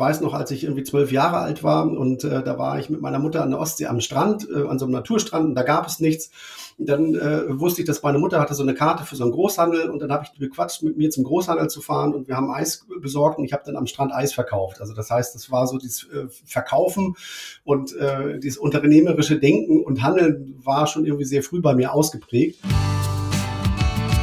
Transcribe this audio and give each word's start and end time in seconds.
weiß 0.00 0.22
noch, 0.22 0.34
als 0.34 0.50
ich 0.50 0.64
irgendwie 0.64 0.82
zwölf 0.82 1.12
Jahre 1.12 1.36
alt 1.36 1.62
war 1.62 1.86
und 1.86 2.24
äh, 2.24 2.42
da 2.42 2.58
war 2.58 2.78
ich 2.80 2.90
mit 2.90 3.00
meiner 3.00 3.18
Mutter 3.18 3.42
an 3.42 3.50
der 3.50 3.60
Ostsee 3.60 3.86
am 3.86 4.00
Strand, 4.00 4.48
äh, 4.50 4.66
an 4.66 4.78
so 4.78 4.86
einem 4.86 4.92
Naturstrand 4.92 5.44
und 5.44 5.54
da 5.54 5.62
gab 5.62 5.86
es 5.86 6.00
nichts. 6.00 6.30
dann 6.78 7.14
äh, 7.14 7.60
wusste 7.60 7.82
ich, 7.82 7.86
dass 7.86 8.02
meine 8.02 8.18
Mutter 8.18 8.40
hatte 8.40 8.54
so 8.54 8.62
eine 8.62 8.74
Karte 8.74 9.04
für 9.04 9.14
so 9.14 9.24
einen 9.24 9.32
Großhandel 9.32 9.90
und 9.90 10.00
dann 10.00 10.10
habe 10.10 10.24
ich 10.24 10.38
bequatscht, 10.38 10.82
mit 10.82 10.96
mir 10.96 11.10
zum 11.10 11.24
Großhandel 11.24 11.68
zu 11.68 11.82
fahren 11.82 12.14
und 12.14 12.26
wir 12.26 12.36
haben 12.36 12.50
Eis 12.50 12.86
besorgt 13.00 13.38
und 13.38 13.44
ich 13.44 13.52
habe 13.52 13.62
dann 13.66 13.76
am 13.76 13.86
Strand 13.86 14.12
Eis 14.12 14.32
verkauft. 14.32 14.80
Also 14.80 14.94
das 14.94 15.10
heißt, 15.10 15.34
das 15.34 15.50
war 15.50 15.66
so 15.66 15.76
dieses 15.76 16.04
äh, 16.04 16.26
Verkaufen 16.46 17.14
und 17.62 17.94
äh, 17.94 18.40
dieses 18.40 18.58
unternehmerische 18.58 19.38
Denken 19.38 19.84
und 19.84 20.02
Handeln 20.02 20.58
war 20.64 20.86
schon 20.86 21.04
irgendwie 21.04 21.26
sehr 21.26 21.42
früh 21.42 21.60
bei 21.60 21.74
mir 21.74 21.92
ausgeprägt. 21.92 22.58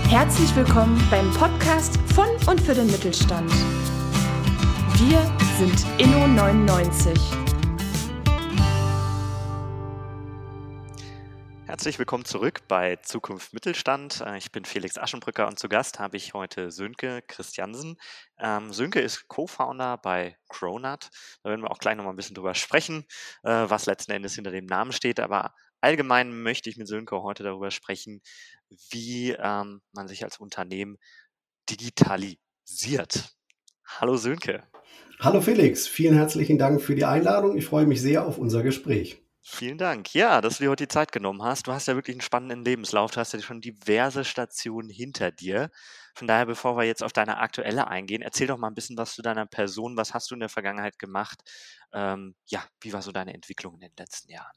Herzlich 0.10 0.56
willkommen 0.56 1.00
beim 1.12 1.32
Podcast 1.34 1.98
von 2.16 2.28
und 2.50 2.60
für 2.62 2.74
den 2.74 2.88
Mittelstand. 2.88 3.52
Wir 5.00 5.37
sind 5.58 5.80
Inno99. 5.98 7.20
Herzlich 11.66 11.98
willkommen 11.98 12.26
zurück 12.26 12.62
bei 12.68 12.98
Zukunft 12.98 13.54
Mittelstand. 13.54 14.22
Äh, 14.22 14.38
ich 14.38 14.52
bin 14.52 14.66
Felix 14.66 15.00
Aschenbrücker 15.00 15.48
und 15.48 15.58
zu 15.58 15.68
Gast 15.68 15.98
habe 15.98 16.16
ich 16.16 16.36
heute 16.36 16.70
Sönke 16.70 17.24
Christiansen. 17.24 17.98
Ähm, 18.38 18.72
Sönke 18.72 19.00
ist 19.00 19.28
Co-Founder 19.30 19.98
bei 19.98 20.38
Cronut. 20.48 21.10
Da 21.42 21.50
werden 21.50 21.64
wir 21.64 21.72
auch 21.72 21.80
gleich 21.80 21.96
nochmal 21.96 22.14
ein 22.14 22.18
bisschen 22.18 22.36
drüber 22.36 22.54
sprechen, 22.54 23.08
äh, 23.42 23.50
was 23.50 23.88
letzten 23.88 24.12
Endes 24.12 24.36
hinter 24.36 24.52
dem 24.52 24.68
Namen 24.68 24.92
steht. 24.92 25.20
Aber 25.20 25.56
allgemein 25.82 26.44
möchte 26.44 26.70
ich 26.70 26.78
mit 26.78 26.88
Sönke 26.88 27.24
heute 27.24 27.42
darüber 27.42 27.72
sprechen, 27.72 28.22
wie 28.92 29.32
ähm, 29.32 29.82
man 29.92 30.08
sich 30.08 30.24
als 30.24 30.38
Unternehmen 30.38 31.00
digitalisiert. 31.68 33.34
Hallo 34.00 34.18
Sönke. 34.18 34.68
Hallo 35.20 35.42
Felix, 35.42 35.88
vielen 35.88 36.14
herzlichen 36.14 36.60
Dank 36.60 36.80
für 36.80 36.94
die 36.94 37.06
Einladung. 37.06 37.58
Ich 37.58 37.66
freue 37.66 37.88
mich 37.88 38.02
sehr 38.04 38.24
auf 38.24 38.38
unser 38.38 38.62
Gespräch. 38.62 39.24
Vielen 39.42 39.80
Dank. 39.80 40.14
Ja, 40.14 40.42
dass 40.42 40.58
du 40.58 40.64
dir 40.64 40.70
heute 40.70 40.84
die 40.84 40.94
Zeit 40.94 41.12
genommen 41.12 41.42
hast. 41.42 41.66
Du 41.66 41.72
hast 41.72 41.88
ja 41.88 41.96
wirklich 41.96 42.14
einen 42.14 42.22
spannenden 42.22 42.64
Lebenslauf. 42.64 43.10
Du 43.10 43.20
hast 43.20 43.34
ja 43.34 43.40
schon 43.40 43.60
diverse 43.60 44.24
Stationen 44.24 44.90
hinter 44.90 45.32
dir. 45.32 45.72
Von 46.14 46.28
daher, 46.28 46.46
bevor 46.46 46.78
wir 46.78 46.84
jetzt 46.84 47.02
auf 47.02 47.14
deine 47.14 47.38
aktuelle 47.38 47.88
eingehen, 47.88 48.22
erzähl 48.22 48.46
doch 48.46 48.60
mal 48.60 48.68
ein 48.68 48.76
bisschen 48.76 48.98
was 48.98 49.16
zu 49.16 49.24
deiner 49.24 49.48
Person. 49.48 49.98
Was 49.98 50.14
hast 50.14 50.30
du 50.30 50.36
in 50.36 50.42
der 50.42 50.50
Vergangenheit 50.50 51.00
gemacht? 51.00 51.42
Ähm, 51.94 52.36
ja, 52.46 52.64
wie 52.82 52.94
war 52.94 53.02
so 53.02 53.12
deine 53.12 53.34
Entwicklung 53.34 53.74
in 53.74 53.80
den 53.80 53.94
letzten 53.98 54.32
Jahren? 54.32 54.56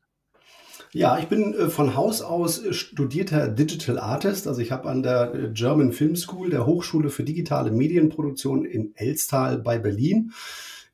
Ja, 0.92 1.18
ich 1.18 1.28
bin 1.28 1.54
äh, 1.54 1.68
von 1.68 1.94
Haus 1.94 2.22
aus 2.22 2.64
äh, 2.64 2.72
studierter 2.72 3.48
Digital 3.48 3.98
Artist. 3.98 4.48
Also 4.48 4.60
ich 4.60 4.72
habe 4.72 4.88
an 4.88 5.02
der 5.02 5.34
äh, 5.34 5.50
German 5.52 5.92
Film 5.92 6.16
School, 6.16 6.50
der 6.50 6.66
Hochschule 6.66 7.10
für 7.10 7.24
digitale 7.24 7.70
Medienproduktion 7.70 8.64
in 8.64 8.92
Elstal 8.96 9.58
bei 9.58 9.78
Berlin, 9.78 10.32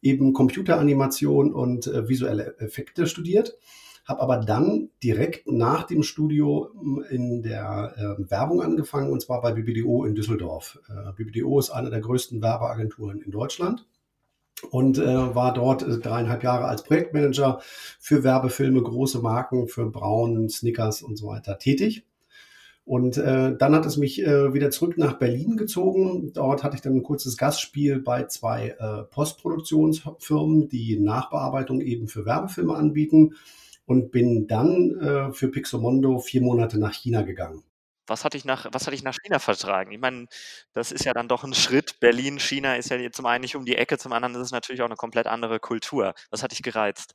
eben 0.02 0.32
Computeranimation 0.32 1.52
und 1.52 1.86
visuelle 1.86 2.56
Effekte 2.58 3.06
studiert. 3.06 3.56
Habe 4.04 4.20
aber 4.20 4.36
dann 4.36 4.90
direkt 5.02 5.50
nach 5.50 5.84
dem 5.84 6.04
Studio 6.04 6.70
in 7.10 7.42
der 7.42 8.16
Werbung 8.18 8.62
angefangen 8.62 9.10
und 9.10 9.20
zwar 9.20 9.40
bei 9.40 9.52
BBDO 9.52 10.04
in 10.04 10.14
Düsseldorf. 10.14 10.78
BBDO 11.16 11.58
ist 11.58 11.70
eine 11.70 11.90
der 11.90 12.02
größten 12.02 12.40
Werbeagenturen 12.40 13.20
in 13.20 13.32
Deutschland 13.32 13.84
und 14.70 14.98
äh, 14.98 15.34
war 15.34 15.52
dort 15.52 15.82
äh, 15.82 15.98
dreieinhalb 15.98 16.42
Jahre 16.42 16.64
als 16.66 16.82
Projektmanager 16.82 17.60
für 18.00 18.24
Werbefilme, 18.24 18.82
große 18.82 19.20
Marken, 19.20 19.68
für 19.68 19.86
Braun, 19.90 20.48
Snickers 20.48 21.02
und 21.02 21.16
so 21.16 21.28
weiter 21.28 21.58
tätig. 21.58 22.06
Und 22.84 23.18
äh, 23.18 23.56
dann 23.56 23.74
hat 23.74 23.84
es 23.84 23.96
mich 23.96 24.22
äh, 24.22 24.54
wieder 24.54 24.70
zurück 24.70 24.96
nach 24.96 25.18
Berlin 25.18 25.56
gezogen. 25.56 26.32
Dort 26.32 26.62
hatte 26.62 26.76
ich 26.76 26.82
dann 26.82 26.94
ein 26.94 27.02
kurzes 27.02 27.36
Gastspiel 27.36 27.98
bei 27.98 28.26
zwei 28.26 28.76
äh, 28.78 29.02
Postproduktionsfirmen, 29.10 30.68
die 30.68 30.96
Nachbearbeitung 30.98 31.80
eben 31.80 32.06
für 32.06 32.24
Werbefilme 32.24 32.74
anbieten 32.74 33.34
und 33.86 34.12
bin 34.12 34.46
dann 34.46 34.98
äh, 35.00 35.32
für 35.32 35.48
Pixomondo 35.48 36.18
vier 36.20 36.42
Monate 36.42 36.78
nach 36.78 36.92
China 36.92 37.22
gegangen 37.22 37.64
was 38.06 38.24
hatte 38.24 38.36
ich 38.36 38.44
nach, 38.44 38.66
was 38.72 38.86
hatte 38.86 38.94
ich 38.94 39.02
nach 39.02 39.16
China 39.22 39.38
vertragen? 39.38 39.92
Ich 39.92 40.00
meine, 40.00 40.26
das 40.72 40.92
ist 40.92 41.04
ja 41.04 41.12
dann 41.12 41.28
doch 41.28 41.44
ein 41.44 41.54
Schritt. 41.54 42.00
Berlin, 42.00 42.38
China 42.38 42.76
ist 42.76 42.90
ja 42.90 42.98
zum 43.10 43.26
einen 43.26 43.42
nicht 43.42 43.56
um 43.56 43.64
die 43.64 43.76
Ecke, 43.76 43.98
zum 43.98 44.12
anderen 44.12 44.34
ist 44.34 44.40
es 44.42 44.52
natürlich 44.52 44.82
auch 44.82 44.86
eine 44.86 44.96
komplett 44.96 45.26
andere 45.26 45.60
Kultur. 45.60 46.14
Was 46.30 46.42
hat 46.42 46.52
dich 46.52 46.62
gereizt? 46.62 47.14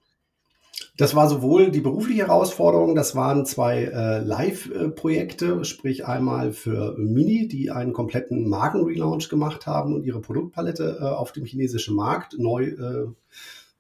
Das 0.98 1.16
war 1.16 1.30
sowohl 1.30 1.72
die 1.72 1.82
berufliche 1.82 2.28
Herausforderung, 2.28 2.96
das 2.96 3.16
waren 3.16 3.46
zwei 3.46 3.84
äh, 3.84 4.20
Live-Projekte, 4.20 5.64
sprich 5.64 6.06
einmal 6.06 6.52
für 6.54 6.96
Mini, 6.98 7.48
die 7.48 7.72
einen 7.72 7.94
kompletten 7.94 8.48
Markenrelaunch 8.50 9.30
gemacht 9.30 9.68
haben 9.68 9.94
und 9.94 10.04
ihre 10.04 10.22
Produktpalette 10.22 10.98
äh, 11.00 11.04
auf 11.04 11.32
dem 11.32 11.46
chinesischen 11.46 11.96
Markt 11.96 12.38
neu 12.38 12.64
äh, 12.64 13.08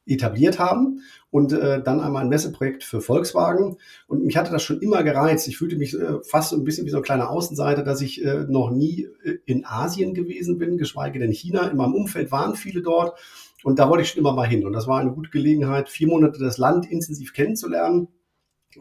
etabliert 0.06 0.60
haben 0.60 1.02
und 1.30 1.54
äh, 1.54 1.82
dann 1.82 2.00
einmal 2.00 2.24
ein 2.24 2.30
Messeprojekt 2.30 2.84
für 2.84 3.02
Volkswagen. 3.02 3.78
Und 4.08 4.24
mich 4.24 4.36
hatte 4.36 4.52
das 4.52 4.64
schon 4.64 4.82
immer 4.82 5.04
gereizt. 5.04 5.48
Ich 5.48 5.58
fühlte 5.58 5.78
mich 5.78 5.94
äh, 5.94 6.22
fast 6.24 6.50
so 6.50 6.58
ein 6.58 6.64
bisschen 6.64 6.86
wie 6.86 6.90
so 6.90 6.98
eine 6.98 7.04
kleine 7.04 7.30
Außenseite, 7.30 7.84
dass 7.84 8.02
ich 8.02 8.24
äh, 8.24 8.46
noch 8.48 8.72
nie 8.72 9.08
äh, 9.24 9.38
in 9.46 9.66
Asien 9.66 10.14
gewesen 10.14 10.58
bin, 10.58 10.78
geschweige 10.78 11.20
denn 11.20 11.32
China. 11.32 11.68
In 11.68 11.78
meinem 11.78 11.94
Umfeld 11.94 12.32
waren 12.32 12.56
viele 12.56 12.82
dort 12.82 13.18
und 13.64 13.80
da 13.80 13.90
wollte 13.90 14.04
ich 14.04 14.10
schon 14.10 14.20
immer 14.20 14.34
mal 14.34 14.48
hin. 14.48 14.66
Und 14.66 14.74
das 14.74 14.88
war 14.88 15.00
eine 15.00 15.12
gute 15.12 15.30
Gelegenheit, 15.30 15.90
vier 15.90 16.08
Monate 16.08 16.40
das 16.40 16.58
Land 16.58 16.90
intensiv 16.90 17.34
kennenzulernen. 17.34 18.08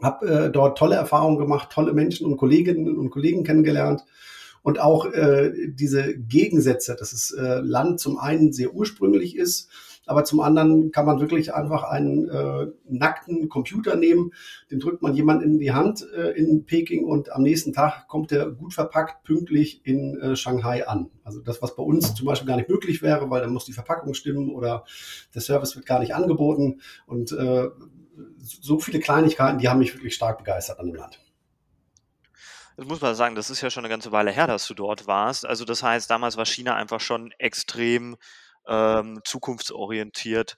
Habe 0.01 0.27
äh, 0.27 0.51
dort 0.51 0.77
tolle 0.77 0.95
Erfahrungen 0.95 1.37
gemacht, 1.37 1.69
tolle 1.71 1.93
Menschen 1.93 2.25
und 2.25 2.37
Kolleginnen 2.37 2.97
und 2.97 3.09
Kollegen 3.11 3.43
kennengelernt 3.43 4.05
und 4.63 4.79
auch 4.79 5.05
äh, 5.05 5.51
diese 5.67 6.17
Gegensätze, 6.17 6.95
dass 6.95 7.11
das 7.11 7.31
äh, 7.31 7.59
Land 7.61 7.99
zum 7.99 8.17
einen 8.17 8.53
sehr 8.53 8.73
ursprünglich 8.73 9.35
ist, 9.35 9.69
aber 10.05 10.23
zum 10.23 10.39
anderen 10.39 10.91
kann 10.91 11.05
man 11.05 11.19
wirklich 11.19 11.53
einfach 11.53 11.83
einen 11.83 12.27
äh, 12.29 12.67
nackten 12.89 13.49
Computer 13.49 13.95
nehmen, 13.95 14.33
den 14.69 14.79
drückt 14.79 15.01
man 15.01 15.13
jemand 15.13 15.43
in 15.43 15.59
die 15.59 15.71
Hand 15.71 16.05
äh, 16.15 16.31
in 16.31 16.65
Peking 16.65 17.05
und 17.05 17.31
am 17.31 17.43
nächsten 17.43 17.73
Tag 17.73 18.07
kommt 18.07 18.31
der 18.31 18.49
gut 18.49 18.73
verpackt 18.73 19.23
pünktlich 19.23 19.85
in 19.85 20.19
äh, 20.19 20.35
Shanghai 20.35 20.87
an. 20.87 21.09
Also 21.23 21.39
das, 21.39 21.61
was 21.61 21.75
bei 21.75 21.83
uns 21.83 22.15
zum 22.15 22.25
Beispiel 22.25 22.47
gar 22.47 22.57
nicht 22.57 22.69
möglich 22.69 23.01
wäre, 23.01 23.29
weil 23.29 23.41
dann 23.41 23.53
muss 23.53 23.65
die 23.65 23.73
Verpackung 23.73 24.13
stimmen 24.13 24.49
oder 24.49 24.85
der 25.33 25.41
Service 25.41 25.75
wird 25.75 25.85
gar 25.85 25.99
nicht 25.99 26.15
angeboten 26.15 26.81
und 27.05 27.31
äh, 27.31 27.69
so 28.37 28.79
viele 28.79 28.99
Kleinigkeiten, 28.99 29.59
die 29.59 29.69
haben 29.69 29.79
mich 29.79 29.93
wirklich 29.93 30.15
stark 30.15 30.39
begeistert 30.39 30.79
an 30.79 30.87
dem 30.87 30.95
Land. 30.95 31.19
Das 32.77 32.87
muss 32.87 33.01
man 33.01 33.15
sagen, 33.15 33.35
das 33.35 33.49
ist 33.49 33.61
ja 33.61 33.69
schon 33.69 33.83
eine 33.83 33.91
ganze 33.91 34.11
Weile 34.11 34.31
her, 34.31 34.47
dass 34.47 34.65
du 34.67 34.73
dort 34.73 35.05
warst. 35.05 35.45
Also 35.45 35.65
das 35.65 35.83
heißt, 35.83 36.09
damals 36.09 36.37
war 36.37 36.45
China 36.45 36.75
einfach 36.75 36.99
schon 36.99 37.31
extrem 37.37 38.17
ähm, 38.67 39.19
zukunftsorientiert, 39.23 40.57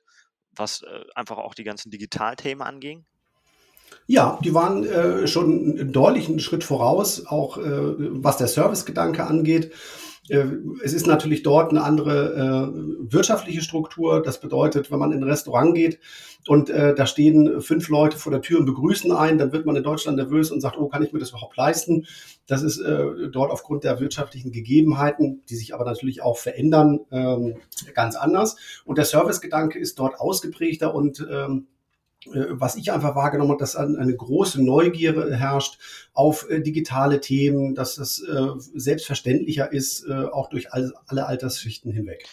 was 0.55 0.81
äh, 0.83 1.03
einfach 1.15 1.37
auch 1.37 1.53
die 1.53 1.63
ganzen 1.63 1.91
Digitalthemen 1.91 2.65
anging? 2.65 3.05
Ja, 4.07 4.39
die 4.43 4.53
waren 4.53 4.83
äh, 4.85 5.27
schon 5.27 5.77
einen 5.79 5.93
deutlichen 5.93 6.39
Schritt 6.39 6.63
voraus, 6.63 7.25
auch 7.25 7.57
äh, 7.57 7.63
was 7.63 8.37
der 8.37 8.47
Servicegedanke 8.47 9.25
angeht. 9.25 9.71
Äh, 10.29 10.45
es 10.83 10.93
ist 10.93 11.07
natürlich 11.07 11.43
dort 11.43 11.71
eine 11.71 11.83
andere 11.83 12.33
äh, 12.33 13.13
wirtschaftliche 13.13 13.61
Struktur. 13.61 14.21
Das 14.21 14.39
bedeutet, 14.39 14.91
wenn 14.91 14.99
man 14.99 15.11
in 15.11 15.19
ein 15.19 15.29
Restaurant 15.29 15.75
geht 15.75 15.99
und 16.47 16.69
äh, 16.69 16.95
da 16.95 17.05
stehen 17.05 17.61
fünf 17.61 17.89
Leute 17.89 18.17
vor 18.17 18.31
der 18.31 18.41
Tür 18.41 18.59
und 18.59 18.65
begrüßen 18.65 19.11
einen, 19.11 19.37
dann 19.37 19.51
wird 19.51 19.65
man 19.65 19.75
in 19.75 19.83
Deutschland 19.83 20.17
nervös 20.17 20.51
und 20.51 20.61
sagt, 20.61 20.77
oh, 20.77 20.87
kann 20.87 21.03
ich 21.03 21.13
mir 21.13 21.19
das 21.19 21.29
überhaupt 21.29 21.57
leisten? 21.57 22.05
Das 22.47 22.63
ist 22.63 22.79
äh, 22.79 23.29
dort 23.31 23.51
aufgrund 23.51 23.83
der 23.83 23.99
wirtschaftlichen 23.99 24.51
Gegebenheiten, 24.51 25.41
die 25.49 25.55
sich 25.55 25.73
aber 25.73 25.85
natürlich 25.85 26.21
auch 26.21 26.37
verändern, 26.37 27.01
ähm, 27.11 27.57
ganz 27.93 28.15
anders. 28.15 28.57
Und 28.85 28.97
der 28.97 29.05
Servicegedanke 29.05 29.79
ist 29.79 29.99
dort 29.99 30.19
ausgeprägter 30.19 30.93
und 30.93 31.25
ähm, 31.29 31.67
äh, 31.67 31.72
was 32.31 32.75
ich 32.75 32.91
einfach 32.91 33.15
wahrgenommen 33.15 33.51
habe, 33.51 33.59
dass 33.59 33.75
eine 33.75 34.15
große 34.15 34.63
Neugier 34.63 35.35
herrscht 35.35 35.79
auf 36.13 36.49
äh, 36.49 36.61
digitale 36.61 37.19
Themen, 37.19 37.75
dass 37.75 37.97
es 37.97 38.21
äh, 38.21 38.47
selbstverständlicher 38.73 39.71
ist, 39.71 40.09
auch 40.09 40.49
durch 40.49 40.73
alle 40.73 41.25
Altersschichten 41.25 41.91
hinweg. 41.91 42.27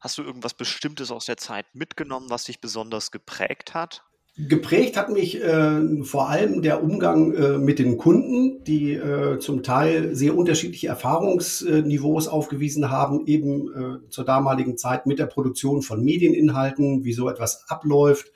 Hast 0.00 0.18
du 0.18 0.22
irgendwas 0.22 0.54
Bestimmtes 0.54 1.10
aus 1.10 1.26
der 1.26 1.36
Zeit 1.36 1.66
mitgenommen, 1.74 2.30
was 2.30 2.44
dich 2.44 2.60
besonders 2.60 3.10
geprägt 3.10 3.74
hat? 3.74 4.04
Geprägt 4.40 4.96
hat 4.96 5.10
mich 5.10 5.42
äh, 5.42 6.04
vor 6.04 6.28
allem 6.28 6.62
der 6.62 6.80
Umgang 6.84 7.34
äh, 7.34 7.58
mit 7.58 7.80
den 7.80 7.98
Kunden, 7.98 8.62
die 8.62 8.92
äh, 8.92 9.40
zum 9.40 9.64
Teil 9.64 10.14
sehr 10.14 10.36
unterschiedliche 10.36 10.86
Erfahrungsniveaus 10.86 12.28
aufgewiesen 12.28 12.88
haben, 12.88 13.26
eben 13.26 13.98
zur 14.10 14.24
damaligen 14.24 14.76
Zeit 14.76 15.06
mit 15.06 15.18
der 15.18 15.26
Produktion 15.26 15.82
von 15.82 16.04
Medieninhalten, 16.04 17.04
wie 17.04 17.12
so 17.12 17.28
etwas 17.28 17.68
abläuft 17.68 18.32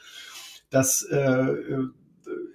dass 0.73 1.03
äh, 1.03 1.55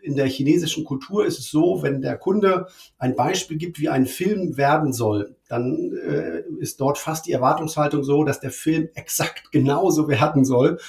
in 0.01 0.15
der 0.15 0.27
chinesischen 0.27 0.85
Kultur 0.85 1.25
ist 1.25 1.37
es 1.37 1.51
so, 1.51 1.83
wenn 1.83 2.01
der 2.01 2.17
Kunde 2.17 2.67
ein 2.97 3.15
Beispiel 3.15 3.57
gibt, 3.57 3.79
wie 3.79 3.89
ein 3.89 4.05
Film 4.05 4.55
werden 4.57 4.93
soll, 4.93 5.35
dann 5.49 5.91
äh, 6.05 6.43
ist 6.59 6.79
dort 6.79 6.97
fast 6.97 7.25
die 7.25 7.33
Erwartungshaltung 7.33 8.03
so, 8.03 8.23
dass 8.23 8.39
der 8.39 8.51
Film 8.51 8.89
exakt 8.95 9.51
genauso 9.51 10.07
werden 10.07 10.45
soll, 10.45 10.79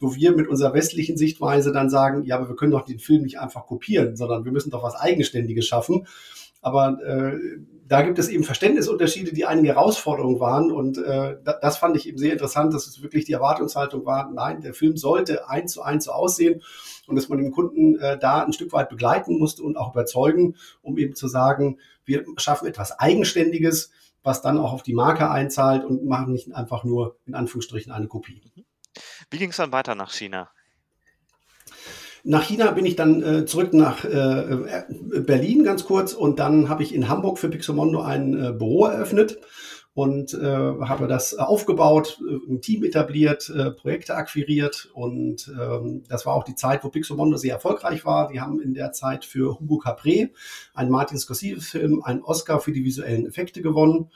wo 0.00 0.14
wir 0.14 0.36
mit 0.36 0.48
unserer 0.48 0.74
westlichen 0.74 1.16
Sichtweise 1.16 1.72
dann 1.72 1.88
sagen, 1.88 2.24
ja, 2.24 2.36
aber 2.36 2.48
wir 2.48 2.56
können 2.56 2.72
doch 2.72 2.84
den 2.84 2.98
Film 2.98 3.22
nicht 3.22 3.38
einfach 3.38 3.66
kopieren, 3.66 4.16
sondern 4.16 4.44
wir 4.44 4.52
müssen 4.52 4.70
doch 4.70 4.82
was 4.82 4.96
Eigenständiges 4.96 5.66
schaffen. 5.66 6.06
Aber 6.64 6.98
äh, 7.04 7.38
da 7.86 8.00
gibt 8.00 8.18
es 8.18 8.30
eben 8.30 8.42
Verständnisunterschiede, 8.42 9.34
die 9.34 9.44
einige 9.44 9.68
Herausforderungen 9.68 10.40
waren. 10.40 10.72
Und 10.72 10.96
äh, 10.96 11.36
das 11.44 11.76
fand 11.76 11.94
ich 11.96 12.08
eben 12.08 12.16
sehr 12.16 12.32
interessant, 12.32 12.72
dass 12.72 12.86
es 12.86 13.02
wirklich 13.02 13.26
die 13.26 13.34
Erwartungshaltung 13.34 14.06
war, 14.06 14.30
nein, 14.30 14.62
der 14.62 14.72
Film 14.72 14.96
sollte 14.96 15.46
eins 15.50 15.72
zu 15.72 15.82
eins 15.82 16.04
so 16.04 16.12
aussehen 16.12 16.62
und 17.06 17.16
dass 17.16 17.28
man 17.28 17.36
den 17.36 17.50
Kunden 17.50 17.98
äh, 18.00 18.18
da 18.18 18.42
ein 18.42 18.54
Stück 18.54 18.72
weit 18.72 18.88
begleiten 18.88 19.38
musste 19.38 19.62
und 19.62 19.76
auch 19.76 19.92
überzeugen, 19.92 20.56
um 20.80 20.96
eben 20.96 21.14
zu 21.14 21.28
sagen, 21.28 21.78
wir 22.06 22.24
schaffen 22.38 22.66
etwas 22.66 22.98
Eigenständiges, 22.98 23.90
was 24.22 24.40
dann 24.40 24.56
auch 24.56 24.72
auf 24.72 24.82
die 24.82 24.94
Marke 24.94 25.30
einzahlt 25.30 25.84
und 25.84 26.06
machen 26.06 26.32
nicht 26.32 26.50
einfach 26.54 26.82
nur 26.82 27.18
in 27.26 27.34
Anführungsstrichen 27.34 27.92
eine 27.92 28.08
Kopie. 28.08 28.40
Wie 29.30 29.36
ging 29.36 29.50
es 29.50 29.58
dann 29.58 29.72
weiter 29.72 29.94
nach 29.94 30.12
China? 30.12 30.48
Nach 32.26 32.42
China 32.42 32.70
bin 32.70 32.86
ich 32.86 32.96
dann 32.96 33.22
äh, 33.22 33.44
zurück 33.44 33.74
nach 33.74 34.06
äh, 34.06 34.08
äh, 34.08 35.20
Berlin 35.20 35.62
ganz 35.62 35.84
kurz 35.84 36.14
und 36.14 36.38
dann 36.38 36.70
habe 36.70 36.82
ich 36.82 36.94
in 36.94 37.10
Hamburg 37.10 37.38
für 37.38 37.50
Pixomondo 37.50 38.00
ein 38.00 38.32
äh, 38.32 38.52
Büro 38.52 38.86
eröffnet 38.86 39.38
und 39.92 40.32
äh, 40.32 40.42
habe 40.42 41.06
das 41.06 41.34
aufgebaut, 41.34 42.18
äh, 42.26 42.50
ein 42.50 42.62
Team 42.62 42.82
etabliert, 42.82 43.52
Projekte 43.76 44.14
akquiriert 44.14 44.88
und 44.94 45.52
ähm, 45.60 46.04
das 46.08 46.24
war 46.24 46.32
auch 46.32 46.44
die 46.44 46.54
Zeit, 46.54 46.82
wo 46.82 46.88
Pixomondo 46.88 47.36
sehr 47.36 47.52
erfolgreich 47.52 48.06
war. 48.06 48.28
Die 48.28 48.40
haben 48.40 48.58
in 48.58 48.72
der 48.72 48.92
Zeit 48.92 49.26
für 49.26 49.60
Hugo 49.60 49.76
Capre, 49.76 50.30
einen 50.72 50.90
Martin 50.90 51.18
Scorsese-Film, 51.18 52.02
einen 52.04 52.22
Oscar 52.22 52.58
für 52.58 52.72
die 52.72 52.86
visuellen 52.86 53.26
Effekte 53.26 53.60
gewonnen 53.60 54.10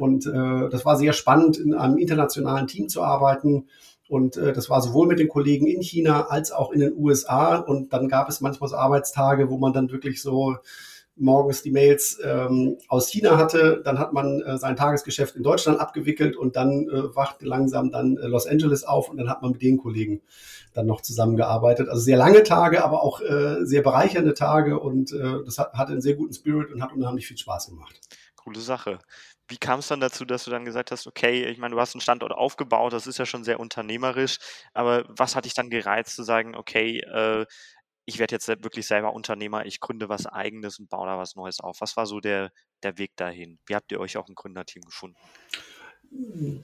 und 0.00 0.26
das 0.26 0.84
war 0.84 0.96
sehr 0.96 1.12
spannend, 1.12 1.56
in 1.56 1.72
einem 1.72 1.98
internationalen 1.98 2.66
Team 2.66 2.88
zu 2.88 3.00
arbeiten 3.00 3.68
und 4.08 4.36
äh, 4.36 4.52
das 4.52 4.68
war 4.68 4.82
sowohl 4.82 5.06
mit 5.06 5.18
den 5.18 5.28
Kollegen 5.28 5.66
in 5.66 5.80
China 5.80 6.26
als 6.26 6.52
auch 6.52 6.72
in 6.72 6.80
den 6.80 6.94
USA. 6.96 7.56
Und 7.56 7.92
dann 7.92 8.08
gab 8.08 8.28
es 8.28 8.40
manchmal 8.40 8.68
so 8.68 8.76
Arbeitstage, 8.76 9.50
wo 9.50 9.56
man 9.56 9.72
dann 9.72 9.90
wirklich 9.90 10.20
so 10.20 10.56
morgens 11.16 11.62
die 11.62 11.70
Mails 11.70 12.18
ähm, 12.24 12.76
aus 12.88 13.08
China 13.08 13.38
hatte. 13.38 13.80
Dann 13.84 13.98
hat 13.98 14.12
man 14.12 14.42
äh, 14.42 14.58
sein 14.58 14.76
Tagesgeschäft 14.76 15.36
in 15.36 15.42
Deutschland 15.42 15.80
abgewickelt 15.80 16.36
und 16.36 16.56
dann 16.56 16.88
äh, 16.88 17.14
wachte 17.14 17.46
langsam 17.46 17.90
dann 17.90 18.16
äh, 18.16 18.26
Los 18.26 18.46
Angeles 18.46 18.84
auf 18.84 19.08
und 19.08 19.16
dann 19.16 19.30
hat 19.30 19.40
man 19.40 19.52
mit 19.52 19.62
den 19.62 19.78
Kollegen 19.78 20.22
dann 20.74 20.86
noch 20.86 21.00
zusammengearbeitet. 21.00 21.88
Also 21.88 22.02
sehr 22.02 22.16
lange 22.16 22.42
Tage, 22.42 22.84
aber 22.84 23.02
auch 23.02 23.20
äh, 23.20 23.64
sehr 23.64 23.82
bereichernde 23.82 24.34
Tage 24.34 24.80
und 24.80 25.12
äh, 25.12 25.44
das 25.44 25.58
hat, 25.58 25.72
hatte 25.74 25.92
einen 25.92 26.02
sehr 26.02 26.14
guten 26.14 26.34
Spirit 26.34 26.72
und 26.72 26.82
hat 26.82 26.92
unheimlich 26.92 27.28
viel 27.28 27.38
Spaß 27.38 27.68
gemacht. 27.68 28.00
Coole 28.36 28.60
Sache 28.60 28.98
wie 29.48 29.58
kam 29.58 29.80
es 29.80 29.88
dann 29.88 30.00
dazu, 30.00 30.24
dass 30.24 30.44
du 30.44 30.50
dann 30.50 30.64
gesagt 30.64 30.90
hast, 30.90 31.06
okay, 31.06 31.44
ich 31.44 31.58
meine, 31.58 31.74
du 31.74 31.80
hast 31.80 31.94
einen 31.94 32.00
Standort 32.00 32.32
aufgebaut, 32.32 32.92
das 32.92 33.06
ist 33.06 33.18
ja 33.18 33.26
schon 33.26 33.44
sehr 33.44 33.60
unternehmerisch, 33.60 34.38
aber 34.72 35.04
was 35.08 35.36
hat 35.36 35.44
dich 35.44 35.54
dann 35.54 35.70
gereizt 35.70 36.16
zu 36.16 36.22
sagen, 36.22 36.54
okay, 36.54 37.00
äh, 37.00 37.46
ich 38.06 38.18
werde 38.18 38.34
jetzt 38.34 38.48
wirklich 38.48 38.86
selber 38.86 39.14
Unternehmer, 39.14 39.64
ich 39.64 39.80
gründe 39.80 40.08
was 40.08 40.26
eigenes 40.26 40.78
und 40.78 40.90
baue 40.90 41.06
da 41.06 41.18
was 41.18 41.36
Neues 41.36 41.60
auf. 41.60 41.80
Was 41.80 41.96
war 41.96 42.06
so 42.06 42.20
der, 42.20 42.52
der 42.82 42.98
Weg 42.98 43.16
dahin? 43.16 43.58
Wie 43.66 43.74
habt 43.74 43.90
ihr 43.92 44.00
euch 44.00 44.16
auch 44.16 44.28
ein 44.28 44.34
Gründerteam 44.34 44.82
gefunden? 44.82 45.16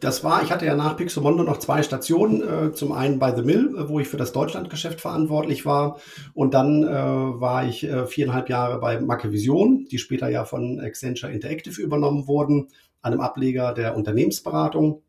Das 0.01 0.23
war, 0.23 0.43
ich 0.43 0.53
hatte 0.53 0.65
ja 0.65 0.77
nach 0.77 0.97
Pixomondo 0.97 1.43
noch 1.43 1.59
zwei 1.59 1.83
Stationen. 1.83 2.43
Äh, 2.43 2.73
zum 2.73 2.93
einen 2.93 3.19
bei 3.19 3.35
The 3.35 3.43
Mill, 3.43 3.75
äh, 3.77 3.89
wo 3.89 3.99
ich 3.99 4.07
für 4.07 4.17
das 4.17 4.33
Deutschlandgeschäft 4.33 5.01
verantwortlich 5.01 5.67
war. 5.67 5.99
Und 6.35 6.55
dann 6.55 6.85
äh, 6.85 6.89
war 6.89 7.67
ich 7.67 7.87
viereinhalb 8.07 8.49
Jahre 8.49 8.79
bei 8.79 9.01
Macevision, 9.01 9.87
die 9.91 9.99
später 9.99 10.29
ja 10.29 10.45
von 10.45 10.81
Accenture 10.81 11.33
Interactive 11.33 11.81
übernommen 11.81 12.29
wurden, 12.29 12.69
einem 13.03 13.21
Ableger 13.21 13.73
der 13.75 13.97
Unternehmensberatung 13.97 15.03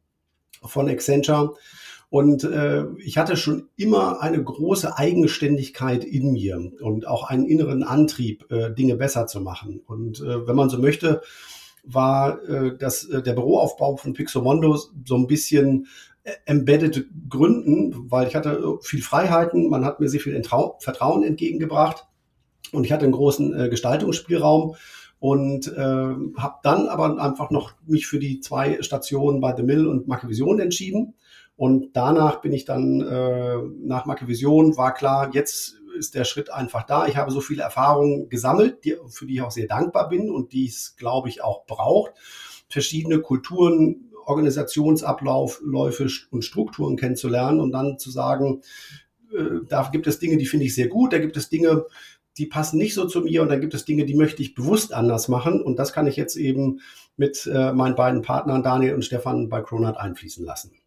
von 0.63 0.89
Accenture. 0.89 1.53
Und 2.09 2.43
äh, 2.43 2.87
ich 2.97 3.17
hatte 3.17 3.37
schon 3.37 3.69
immer 3.77 4.21
eine 4.21 4.43
große 4.43 4.97
Eigenständigkeit 4.97 6.03
in 6.03 6.33
mir 6.33 6.71
und 6.81 7.07
auch 7.07 7.29
einen 7.29 7.45
inneren 7.45 7.83
Antrieb, 7.83 8.51
äh, 8.51 8.73
Dinge 8.73 8.97
besser 8.97 9.27
zu 9.27 9.39
machen. 9.39 9.81
Und 9.85 10.19
äh, 10.19 10.45
wenn 10.45 10.57
man 10.57 10.69
so 10.69 10.77
möchte, 10.77 11.21
war 11.83 12.43
äh, 12.47 12.77
dass 12.77 13.05
äh, 13.05 13.21
der 13.21 13.33
Büroaufbau 13.33 13.97
von 13.97 14.13
Pixomondo 14.13 14.77
so 15.05 15.15
ein 15.15 15.27
bisschen 15.27 15.87
äh, 16.23 16.33
embedded 16.45 17.07
gründen, 17.29 18.11
weil 18.11 18.27
ich 18.27 18.35
hatte 18.35 18.51
äh, 18.51 18.83
viel 18.83 19.01
Freiheiten, 19.01 19.69
man 19.69 19.85
hat 19.85 19.99
mir 19.99 20.09
sehr 20.09 20.19
viel 20.19 20.35
Entrau 20.35 20.77
Vertrauen 20.79 21.23
entgegengebracht. 21.23 22.05
Und 22.71 22.85
ich 22.85 22.91
hatte 22.91 23.03
einen 23.03 23.13
großen 23.13 23.59
äh, 23.59 23.69
Gestaltungsspielraum 23.69 24.75
und 25.19 25.67
äh, 25.67 25.75
habe 26.37 26.55
dann 26.63 26.87
aber 26.87 27.21
einfach 27.21 27.51
noch 27.51 27.73
mich 27.85 28.07
für 28.07 28.19
die 28.19 28.39
zwei 28.39 28.81
Stationen 28.81 29.41
bei 29.41 29.55
The 29.55 29.63
Mill 29.63 29.87
und 29.87 30.07
Macevision 30.07 30.59
entschieden. 30.59 31.15
Und 31.57 31.89
danach 31.93 32.41
bin 32.41 32.53
ich 32.53 32.65
dann 32.65 33.01
äh, 33.01 33.57
nach 33.83 34.05
Macevision 34.05 34.77
war 34.77 34.93
klar, 34.93 35.29
jetzt 35.33 35.80
ist 36.01 36.15
der 36.15 36.25
Schritt 36.25 36.51
einfach 36.51 36.83
da. 36.83 37.05
Ich 37.05 37.15
habe 37.15 37.31
so 37.31 37.41
viele 37.41 37.61
Erfahrungen 37.61 38.27
gesammelt, 38.27 38.83
die, 38.83 38.97
für 39.07 39.27
die 39.27 39.35
ich 39.35 39.41
auch 39.41 39.51
sehr 39.51 39.67
dankbar 39.67 40.09
bin 40.09 40.31
und 40.31 40.51
die 40.51 40.65
es, 40.65 40.95
glaube 40.97 41.29
ich, 41.29 41.43
auch 41.43 41.65
braucht. 41.67 42.13
Verschiedene 42.67 43.19
Kulturen, 43.19 44.11
Organisationsabläufe 44.25 46.07
und 46.31 46.43
Strukturen 46.43 46.97
kennenzulernen 46.97 47.59
und 47.59 47.71
dann 47.71 47.99
zu 47.99 48.09
sagen, 48.09 48.63
äh, 49.31 49.63
da 49.69 49.87
gibt 49.91 50.07
es 50.07 50.17
Dinge, 50.17 50.37
die 50.37 50.47
finde 50.47 50.65
ich 50.65 50.73
sehr 50.73 50.87
gut, 50.87 51.13
da 51.13 51.19
gibt 51.19 51.37
es 51.37 51.49
Dinge, 51.49 51.85
die 52.37 52.47
passen 52.47 52.79
nicht 52.79 52.95
so 52.95 53.05
zu 53.05 53.21
mir 53.21 53.43
und 53.43 53.49
da 53.49 53.57
gibt 53.57 53.75
es 53.75 53.85
Dinge, 53.85 54.05
die 54.05 54.15
möchte 54.15 54.41
ich 54.41 54.55
bewusst 54.55 54.93
anders 54.93 55.27
machen 55.27 55.61
und 55.61 55.77
das 55.77 55.93
kann 55.93 56.07
ich 56.07 56.15
jetzt 56.15 56.35
eben 56.35 56.79
mit 57.15 57.47
äh, 57.53 57.73
meinen 57.73 57.95
beiden 57.95 58.23
Partnern 58.23 58.63
Daniel 58.63 58.95
und 58.95 59.05
Stefan 59.05 59.49
bei 59.49 59.61
Kronat 59.61 59.97
einfließen 59.97 60.43
lassen 60.43 60.80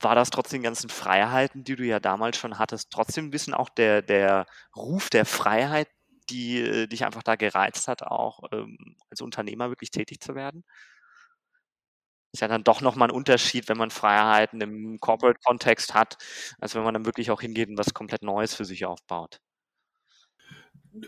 war 0.00 0.14
das 0.14 0.30
trotz 0.30 0.50
den 0.50 0.62
ganzen 0.62 0.90
Freiheiten, 0.90 1.64
die 1.64 1.76
du 1.76 1.84
ja 1.84 2.00
damals 2.00 2.36
schon 2.38 2.58
hattest, 2.58 2.90
trotzdem 2.90 3.26
ein 3.26 3.30
bisschen 3.30 3.54
auch 3.54 3.68
der, 3.68 4.02
der 4.02 4.46
Ruf 4.76 5.10
der 5.10 5.26
Freiheit, 5.26 5.88
die 6.30 6.60
äh, 6.60 6.86
dich 6.86 7.04
einfach 7.04 7.22
da 7.22 7.36
gereizt 7.36 7.88
hat, 7.88 8.02
auch 8.02 8.40
ähm, 8.52 8.96
als 9.10 9.20
Unternehmer 9.20 9.68
wirklich 9.70 9.90
tätig 9.90 10.20
zu 10.20 10.34
werden? 10.34 10.64
Ist 12.32 12.40
ja 12.40 12.48
dann 12.48 12.62
doch 12.64 12.80
nochmal 12.80 13.08
ein 13.08 13.14
Unterschied, 13.14 13.68
wenn 13.68 13.76
man 13.78 13.90
Freiheiten 13.90 14.60
im 14.60 14.98
Corporate-Kontext 15.00 15.94
hat, 15.94 16.16
als 16.60 16.74
wenn 16.74 16.82
man 16.84 16.94
dann 16.94 17.04
wirklich 17.04 17.30
auch 17.30 17.40
hingeht 17.40 17.68
und 17.68 17.78
was 17.78 17.92
komplett 17.94 18.22
Neues 18.22 18.54
für 18.54 18.64
sich 18.64 18.84
aufbaut 18.86 19.40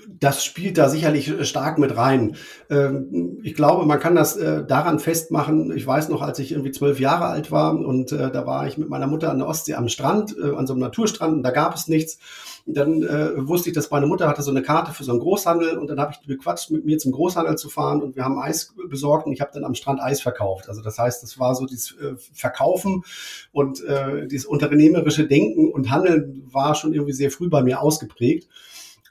das 0.09 0.45
spielt 0.45 0.79
da 0.79 0.89
sicherlich 0.89 1.29
äh, 1.29 1.45
stark 1.45 1.79
mit 1.79 1.97
rein. 1.97 2.37
Ähm, 2.71 3.41
ich 3.43 3.55
glaube, 3.55 3.85
man 3.85 3.99
kann 3.99 4.15
das 4.15 4.37
äh, 4.37 4.65
daran 4.65 5.01
festmachen. 5.01 5.77
Ich 5.77 5.87
weiß 5.87 6.09
noch, 6.09 6.23
als 6.23 6.39
ich 6.39 6.53
irgendwie 6.53 6.71
zwölf 6.71 7.01
Jahre 7.01 7.27
alt 7.27 7.51
war 7.51 7.75
und 7.75 8.13
äh, 8.13 8.31
da 8.31 8.47
war 8.47 8.67
ich 8.67 8.79
mit 8.79 8.89
meiner 8.89 9.09
Mutter 9.09 9.31
an 9.31 9.39
der 9.39 9.49
Ostsee 9.49 9.75
am 9.75 9.89
Strand, 9.89 10.37
an 10.39 10.67
so 10.67 10.75
einem 10.75 10.81
Naturstrand 10.81 11.35
und 11.35 11.43
da 11.43 11.51
gab 11.51 11.75
es 11.75 11.89
nichts. 11.89 12.19
Dann 12.65 13.03
wusste 13.49 13.71
ich, 13.71 13.75
dass 13.75 13.91
meine 13.91 14.07
Mutter 14.07 14.29
hatte 14.29 14.43
so 14.43 14.51
eine 14.53 14.63
Karte 14.63 14.93
für 14.93 15.03
so 15.03 15.11
einen 15.11 15.21
Großhandel 15.21 15.79
und 15.79 15.89
dann 15.89 15.99
habe 15.99 16.13
ich 16.13 16.27
bequatscht, 16.27 16.71
mit 16.71 16.85
mir 16.85 16.99
zum 16.99 17.11
Großhandel 17.11 17.57
zu 17.57 17.69
fahren 17.69 18.03
und 18.03 18.15
wir 18.15 18.25
haben 18.25 18.39
Eis 18.39 18.75
besorgt 18.89 19.27
und 19.27 19.33
ich 19.33 19.41
habe 19.41 19.51
dann 19.53 19.65
am 19.65 19.75
Strand 19.75 20.01
Eis 20.01 20.21
verkauft. 20.21 20.69
Also 20.69 20.81
das 20.81 20.99
heißt, 20.99 21.23
das 21.23 21.39
war 21.41 21.55
so 21.57 21.67
dieses 21.67 21.97
Verkaufen 22.33 23.03
und 23.51 23.83
dieses 24.31 24.47
unternehmerische 24.47 25.27
Denken 25.27 25.73
und 25.73 25.91
Handeln 25.91 26.43
war 26.53 26.75
schon 26.77 26.93
irgendwie 26.93 27.15
sehr 27.15 27.33
früh 27.33 27.49
bei 27.49 27.63
mir 27.63 27.81
ausgeprägt. 27.81 28.49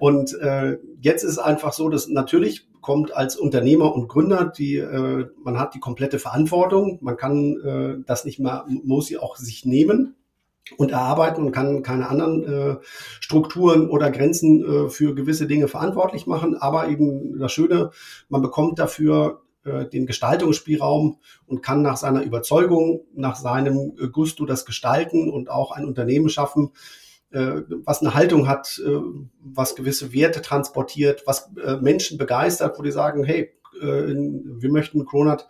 Und 0.01 0.33
äh, 0.39 0.79
jetzt 0.99 1.21
ist 1.21 1.33
es 1.33 1.37
einfach 1.37 1.73
so, 1.73 1.87
dass 1.87 2.07
natürlich 2.07 2.67
kommt 2.81 3.15
als 3.15 3.35
Unternehmer 3.35 3.93
und 3.93 4.07
Gründer, 4.07 4.45
die, 4.45 4.77
äh, 4.77 5.27
man 5.43 5.59
hat 5.59 5.75
die 5.75 5.79
komplette 5.79 6.17
Verantwortung, 6.17 6.97
man 7.03 7.17
kann 7.17 7.55
äh, 7.63 8.03
das 8.07 8.25
nicht 8.25 8.39
mehr, 8.39 8.65
muss 8.67 9.05
sie 9.05 9.19
auch 9.19 9.35
sich 9.35 9.63
nehmen 9.63 10.15
und 10.77 10.89
erarbeiten 10.89 11.45
und 11.45 11.51
kann 11.51 11.83
keine 11.83 12.09
anderen 12.09 12.43
äh, 12.43 12.77
Strukturen 13.19 13.91
oder 13.91 14.09
Grenzen 14.09 14.65
äh, 14.65 14.89
für 14.89 15.13
gewisse 15.13 15.45
Dinge 15.45 15.67
verantwortlich 15.67 16.25
machen. 16.25 16.57
Aber 16.57 16.87
eben 16.87 17.37
das 17.37 17.51
Schöne, 17.51 17.91
man 18.27 18.41
bekommt 18.41 18.79
dafür 18.79 19.43
äh, 19.65 19.85
den 19.85 20.07
Gestaltungsspielraum 20.07 21.19
und 21.45 21.61
kann 21.61 21.83
nach 21.83 21.97
seiner 21.97 22.23
Überzeugung, 22.23 23.01
nach 23.13 23.35
seinem 23.35 23.95
Gusto 24.11 24.47
das 24.47 24.65
gestalten 24.65 25.29
und 25.29 25.51
auch 25.51 25.69
ein 25.71 25.85
Unternehmen 25.85 26.29
schaffen, 26.29 26.71
äh, 26.73 27.00
was 27.85 28.01
eine 28.01 28.13
Haltung 28.13 28.47
hat, 28.47 28.81
äh, 28.85 28.99
was 29.41 29.75
gewisse 29.75 30.13
Werte 30.13 30.41
transportiert, 30.41 31.23
was 31.25 31.49
äh, 31.63 31.77
Menschen 31.77 32.17
begeistert, 32.17 32.77
wo 32.77 32.83
die 32.83 32.91
sagen, 32.91 33.23
hey, 33.23 33.53
wir 33.73 34.69
möchten 34.69 35.05
Kronat 35.05 35.47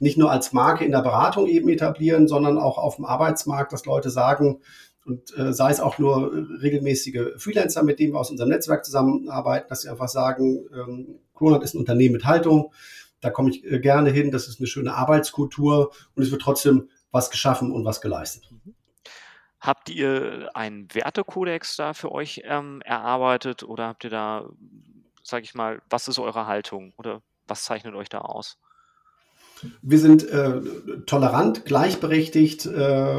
nicht 0.00 0.18
nur 0.18 0.30
als 0.30 0.52
Marke 0.52 0.84
in 0.84 0.90
der 0.90 1.00
Beratung 1.00 1.46
eben 1.46 1.68
etablieren, 1.70 2.28
sondern 2.28 2.58
auch 2.58 2.76
auf 2.76 2.96
dem 2.96 3.06
Arbeitsmarkt, 3.06 3.72
dass 3.72 3.86
Leute 3.86 4.10
sagen, 4.10 4.60
und 5.06 5.36
äh, 5.38 5.52
sei 5.52 5.70
es 5.70 5.80
auch 5.80 5.98
nur 5.98 6.32
regelmäßige 6.60 7.38
Freelancer, 7.38 7.82
mit 7.82 7.98
denen 7.98 8.12
wir 8.12 8.20
aus 8.20 8.30
unserem 8.30 8.50
Netzwerk 8.50 8.84
zusammenarbeiten, 8.84 9.68
dass 9.68 9.82
sie 9.82 9.88
einfach 9.88 10.08
sagen, 10.08 10.66
ähm, 10.74 11.20
ist 11.62 11.74
ein 11.74 11.78
Unternehmen 11.78 12.12
mit 12.12 12.26
Haltung, 12.26 12.72
da 13.20 13.30
komme 13.30 13.50
ich 13.50 13.64
äh, 13.64 13.80
gerne 13.80 14.10
hin, 14.10 14.30
das 14.30 14.46
ist 14.46 14.60
eine 14.60 14.66
schöne 14.66 14.94
Arbeitskultur 14.94 15.92
und 16.14 16.22
es 16.22 16.30
wird 16.30 16.42
trotzdem 16.42 16.90
was 17.10 17.30
geschaffen 17.30 17.72
und 17.72 17.84
was 17.84 18.00
geleistet. 18.00 18.50
Mhm. 18.50 18.74
Habt 19.60 19.90
ihr 19.90 20.50
einen 20.54 20.88
Wertekodex 20.94 21.76
da 21.76 21.92
für 21.92 22.10
euch 22.12 22.42
ähm, 22.44 22.80
erarbeitet 22.82 23.62
oder 23.62 23.88
habt 23.88 24.04
ihr 24.04 24.10
da, 24.10 24.48
sag 25.22 25.42
ich 25.44 25.54
mal, 25.54 25.82
was 25.90 26.08
ist 26.08 26.18
eure 26.18 26.46
Haltung 26.46 26.94
oder 26.96 27.20
was 27.46 27.64
zeichnet 27.64 27.94
euch 27.94 28.08
da 28.08 28.20
aus? 28.20 28.56
Wir 29.82 29.98
sind 29.98 30.26
äh, 30.26 30.62
tolerant, 31.04 31.66
gleichberechtigt, 31.66 32.64
äh, 32.64 33.14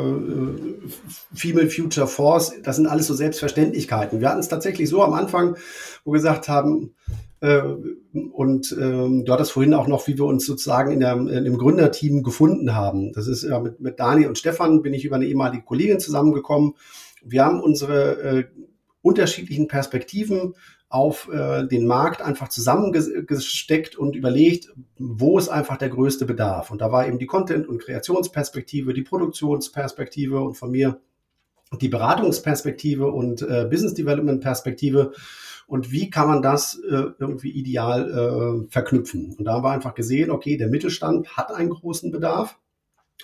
Female 1.35 1.69
Future 1.69 2.07
Force, 2.07 2.59
das 2.63 2.77
sind 2.77 2.87
alles 2.87 3.05
so 3.05 3.13
Selbstverständlichkeiten. 3.13 4.21
Wir 4.21 4.29
hatten 4.29 4.39
es 4.39 4.47
tatsächlich 4.47 4.89
so 4.89 5.03
am 5.03 5.13
Anfang, 5.13 5.55
wo 6.03 6.11
wir 6.11 6.17
gesagt 6.17 6.49
haben, 6.49 6.95
Äh, 7.07 7.30
und 7.41 8.77
ähm, 8.79 9.25
du 9.25 9.33
hattest 9.33 9.51
vorhin 9.51 9.73
auch 9.73 9.87
noch, 9.87 10.07
wie 10.07 10.17
wir 10.17 10.25
uns 10.25 10.45
sozusagen 10.45 10.91
in 10.91 10.99
der, 10.99 11.13
im 11.13 11.57
Gründerteam 11.57 12.21
gefunden 12.21 12.75
haben. 12.75 13.13
Das 13.13 13.27
ist 13.27 13.43
ja 13.43 13.59
mit, 13.59 13.79
mit 13.79 13.99
Dani 13.99 14.27
und 14.27 14.37
Stefan 14.37 14.83
bin 14.83 14.93
ich 14.93 15.05
über 15.05 15.15
eine 15.15 15.25
ehemalige 15.25 15.63
Kollegin 15.63 15.99
zusammengekommen. 15.99 16.73
Wir 17.23 17.43
haben 17.43 17.59
unsere 17.59 18.21
äh, 18.21 18.43
unterschiedlichen 19.01 19.67
Perspektiven 19.67 20.53
auf 20.87 21.29
äh, 21.31 21.65
den 21.67 21.87
Markt 21.87 22.21
einfach 22.21 22.49
zusammengesteckt 22.49 23.95
und 23.95 24.15
überlegt, 24.15 24.71
wo 24.99 25.39
ist 25.39 25.49
einfach 25.49 25.77
der 25.77 25.89
größte 25.89 26.25
Bedarf. 26.25 26.69
Und 26.69 26.81
da 26.81 26.91
war 26.91 27.07
eben 27.07 27.17
die 27.17 27.25
Content- 27.25 27.67
und 27.67 27.81
Kreationsperspektive, 27.81 28.93
die 28.93 29.01
Produktionsperspektive 29.01 30.41
und 30.41 30.55
von 30.55 30.69
mir 30.69 30.99
die 31.79 31.87
Beratungsperspektive 31.87 33.09
und 33.09 33.41
äh, 33.41 33.65
Business 33.69 33.93
Development 33.93 34.41
Perspektive 34.41 35.13
und 35.71 35.89
wie 35.89 36.09
kann 36.09 36.27
man 36.27 36.41
das 36.41 36.81
äh, 36.83 37.13
irgendwie 37.17 37.49
ideal 37.49 38.11
äh, 38.11 38.69
verknüpfen. 38.69 39.35
Und 39.37 39.45
da 39.45 39.53
haben 39.53 39.63
wir 39.63 39.71
einfach 39.71 39.95
gesehen, 39.95 40.29
okay, 40.29 40.57
der 40.57 40.67
Mittelstand 40.67 41.37
hat 41.37 41.49
einen 41.49 41.69
großen 41.69 42.11
Bedarf 42.11 42.59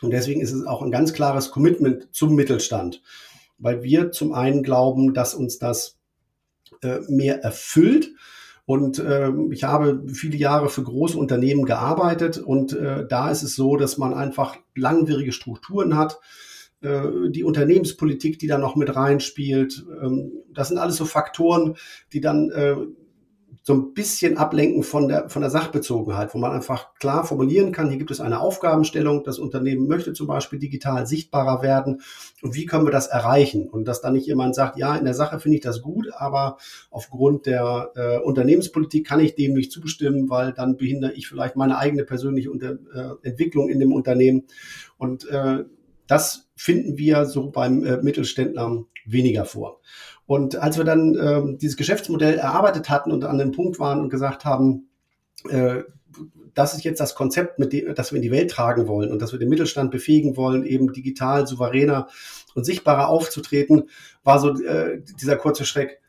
und 0.02 0.12
deswegen 0.12 0.40
ist 0.40 0.54
es 0.54 0.66
auch 0.66 0.82
ein 0.82 0.90
ganz 0.90 1.12
klares 1.12 1.52
Commitment 1.52 2.08
zum 2.16 2.36
Mittelstand, 2.36 3.02
weil 3.58 3.84
wir 3.84 4.14
zum 4.14 4.32
einen 4.32 4.64
glauben, 4.64 5.14
dass 5.14 5.36
uns 5.36 5.60
das 5.60 5.98
äh, 6.82 7.00
mehr 7.10 7.44
erfüllt. 7.44 8.14
Und 8.64 8.98
äh, 9.00 9.30
ich 9.52 9.66
habe 9.66 10.06
viele 10.08 10.38
Jahre 10.38 10.70
für 10.70 10.84
große 10.84 11.18
Unternehmen 11.18 11.66
gearbeitet 11.66 12.38
und 12.38 12.72
äh, 12.72 13.06
da 13.06 13.30
ist 13.30 13.44
es 13.44 13.58
so, 13.58 13.76
dass 13.76 13.98
man 13.98 14.14
einfach 14.14 14.56
langwierige 14.74 15.34
Strukturen 15.34 15.98
hat, 15.98 16.22
die 16.82 17.44
Unternehmenspolitik, 17.44 18.38
die 18.38 18.48
da 18.48 18.58
noch 18.58 18.76
mit 18.76 18.96
reinspielt. 18.96 19.86
Ähm, 20.02 20.32
das 20.54 20.68
sind 20.68 20.78
alles 20.78 20.98
so 20.98 21.06
Faktoren, 21.06 21.76
die 22.14 22.22
dann 22.22 22.52
äh, 22.52 22.76
so 23.68 23.74
ein 23.74 23.94
bisschen 23.94 24.38
ablenken 24.38 24.82
von 24.82 25.10
der, 25.10 25.28
von 25.28 25.42
der 25.42 25.52
Sachbezogenheit, 25.52 26.34
wo 26.34 26.38
man 26.38 26.54
einfach 26.54 26.94
klar 26.96 27.26
formulieren 27.26 27.74
kann, 27.74 27.90
hier 27.90 27.98
gibt 27.98 28.12
es 28.12 28.22
eine 28.22 28.40
Aufgabenstellung, 28.40 29.26
das 29.26 29.40
Unternehmen 29.40 29.90
möchte 29.90 30.14
zum 30.14 30.26
Beispiel 30.26 30.58
digital 30.58 31.06
sichtbarer 31.06 31.62
werden 31.62 32.02
und 32.42 32.56
wie 32.56 32.66
können 32.66 32.86
wir 32.86 32.94
das 32.94 33.08
erreichen? 33.08 33.68
Und 33.68 33.86
dass 33.86 34.00
dann 34.00 34.14
nicht 34.14 34.26
jemand 34.26 34.56
sagt, 34.56 34.78
ja, 34.78 34.96
in 34.96 35.04
der 35.04 35.14
Sache 35.14 35.42
finde 35.42 35.58
ich 35.58 35.64
das 35.64 35.82
gut, 35.82 36.08
aber 36.16 36.56
aufgrund 36.92 37.46
der 37.46 37.92
äh, 37.96 38.20
Unternehmenspolitik 38.20 39.06
kann 39.06 39.20
ich 39.20 39.36
dem 39.36 39.54
nicht 39.54 39.74
zustimmen, 39.74 40.30
weil 40.30 40.54
dann 40.54 40.78
behindere 40.78 41.12
ich 41.12 41.28
vielleicht 41.28 41.58
meine 41.58 41.78
eigene 41.78 42.06
persönliche 42.06 42.50
Unter 42.50 42.72
äh, 42.72 43.28
Entwicklung 43.28 43.68
in 43.68 43.80
dem 43.80 43.92
Unternehmen. 43.92 44.46
Und 44.98 45.28
äh, 45.30 45.66
das 46.08 46.50
finden 46.56 46.98
wir 46.98 47.26
so 47.26 47.50
beim 47.50 47.84
äh, 47.86 47.98
Mittelständler 47.98 48.86
weniger 49.06 49.46
vor. 49.46 49.80
Und 50.26 50.58
als 50.58 50.78
wir 50.78 50.84
dann 50.84 51.16
äh, 51.16 51.58
dieses 51.58 51.78
Geschäftsmodell 51.78 52.38
erarbeitet 52.38 52.90
hatten 52.90 53.12
und 53.12 53.24
an 53.24 53.38
dem 53.38 53.52
Punkt 53.52 53.80
waren 53.80 54.02
und 54.02 54.10
gesagt 54.10 54.44
haben, 54.46 54.90
äh, 55.50 55.84
das 56.54 56.74
ist 56.74 56.84
jetzt 56.84 57.00
das 57.00 57.16
Konzept, 57.16 57.60
mit 57.60 57.72
dem, 57.72 57.94
das 57.94 58.12
wir 58.12 58.18
in 58.18 58.24
die 58.24 58.32
Welt 58.32 58.50
tragen 58.50 58.88
wollen 58.88 59.12
und 59.12 59.22
dass 59.22 59.32
wir 59.32 59.40
den 59.40 59.50
Mittelstand 59.50 59.92
befähigen 59.92 60.36
wollen, 60.36 60.66
eben 60.66 60.92
digital 60.92 61.46
souveräner 61.46 62.08
und 62.56 62.66
sichtbarer 62.66 63.10
aufzutreten, 63.10 63.90
war 64.24 64.40
so 64.40 64.60
äh, 64.62 65.02
dieser 65.22 65.36
kurze 65.36 65.66
Schreck. 65.66 66.02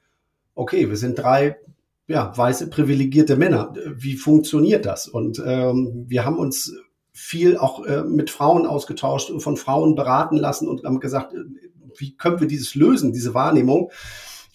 Okay, 0.55 0.89
wir 0.89 0.97
sind 0.97 1.19
drei 1.19 1.59
ja, 2.09 2.33
weiße 2.35 2.71
privilegierte 2.71 3.37
Männer. 3.37 3.75
Wie 3.95 4.17
funktioniert 4.17 4.87
das? 4.87 5.07
Und 5.07 5.43
ähm, 5.45 6.07
wir 6.09 6.25
haben 6.25 6.39
uns 6.39 6.75
viel 7.19 7.59
auch 7.59 7.85
äh, 7.85 8.05
mit 8.05 8.31
Frauen 8.31 8.65
ausgetauscht 8.65 9.29
und 9.31 9.41
von 9.41 9.57
Frauen 9.57 9.97
beraten 9.97 10.37
lassen 10.37 10.69
und 10.69 10.85
haben 10.85 11.01
gesagt, 11.01 11.35
äh, 11.35 11.39
wie 11.97 12.17
können 12.17 12.39
wir 12.39 12.47
dieses 12.47 12.77
lösen, 12.77 13.13
diese 13.13 13.35
Wahrnehmung? 13.35 13.91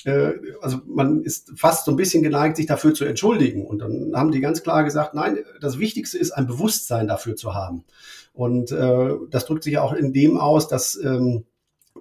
Äh, 0.05 0.32
also 0.62 0.79
man 0.86 1.24
ist 1.24 1.51
fast 1.58 1.84
so 1.84 1.91
ein 1.91 1.98
bisschen 1.98 2.24
geneigt, 2.24 2.55
sich 2.55 2.65
dafür 2.65 2.93
zu 2.93 3.03
entschuldigen. 3.03 3.65
Und 3.65 3.79
dann 3.79 4.13
haben 4.15 4.32
die 4.32 4.39
ganz 4.39 4.63
klar 4.63 4.86
gesagt, 4.86 5.13
nein, 5.13 5.39
das 5.60 5.77
Wichtigste 5.77 6.17
ist, 6.17 6.32
ein 6.32 6.48
Bewusstsein 6.48 7.08
dafür 7.08 7.36
zu 7.36 7.53
haben. 7.53 7.84
Und 8.32 8.72
äh, 8.72 9.10
das 9.29 9.46
drückt 9.46 9.63
sich 9.63 9.77
auch 9.77 9.91
in 9.91 10.13
dem 10.13 10.38
aus, 10.38 10.70
dass 10.70 10.96
ähm, 10.96 11.43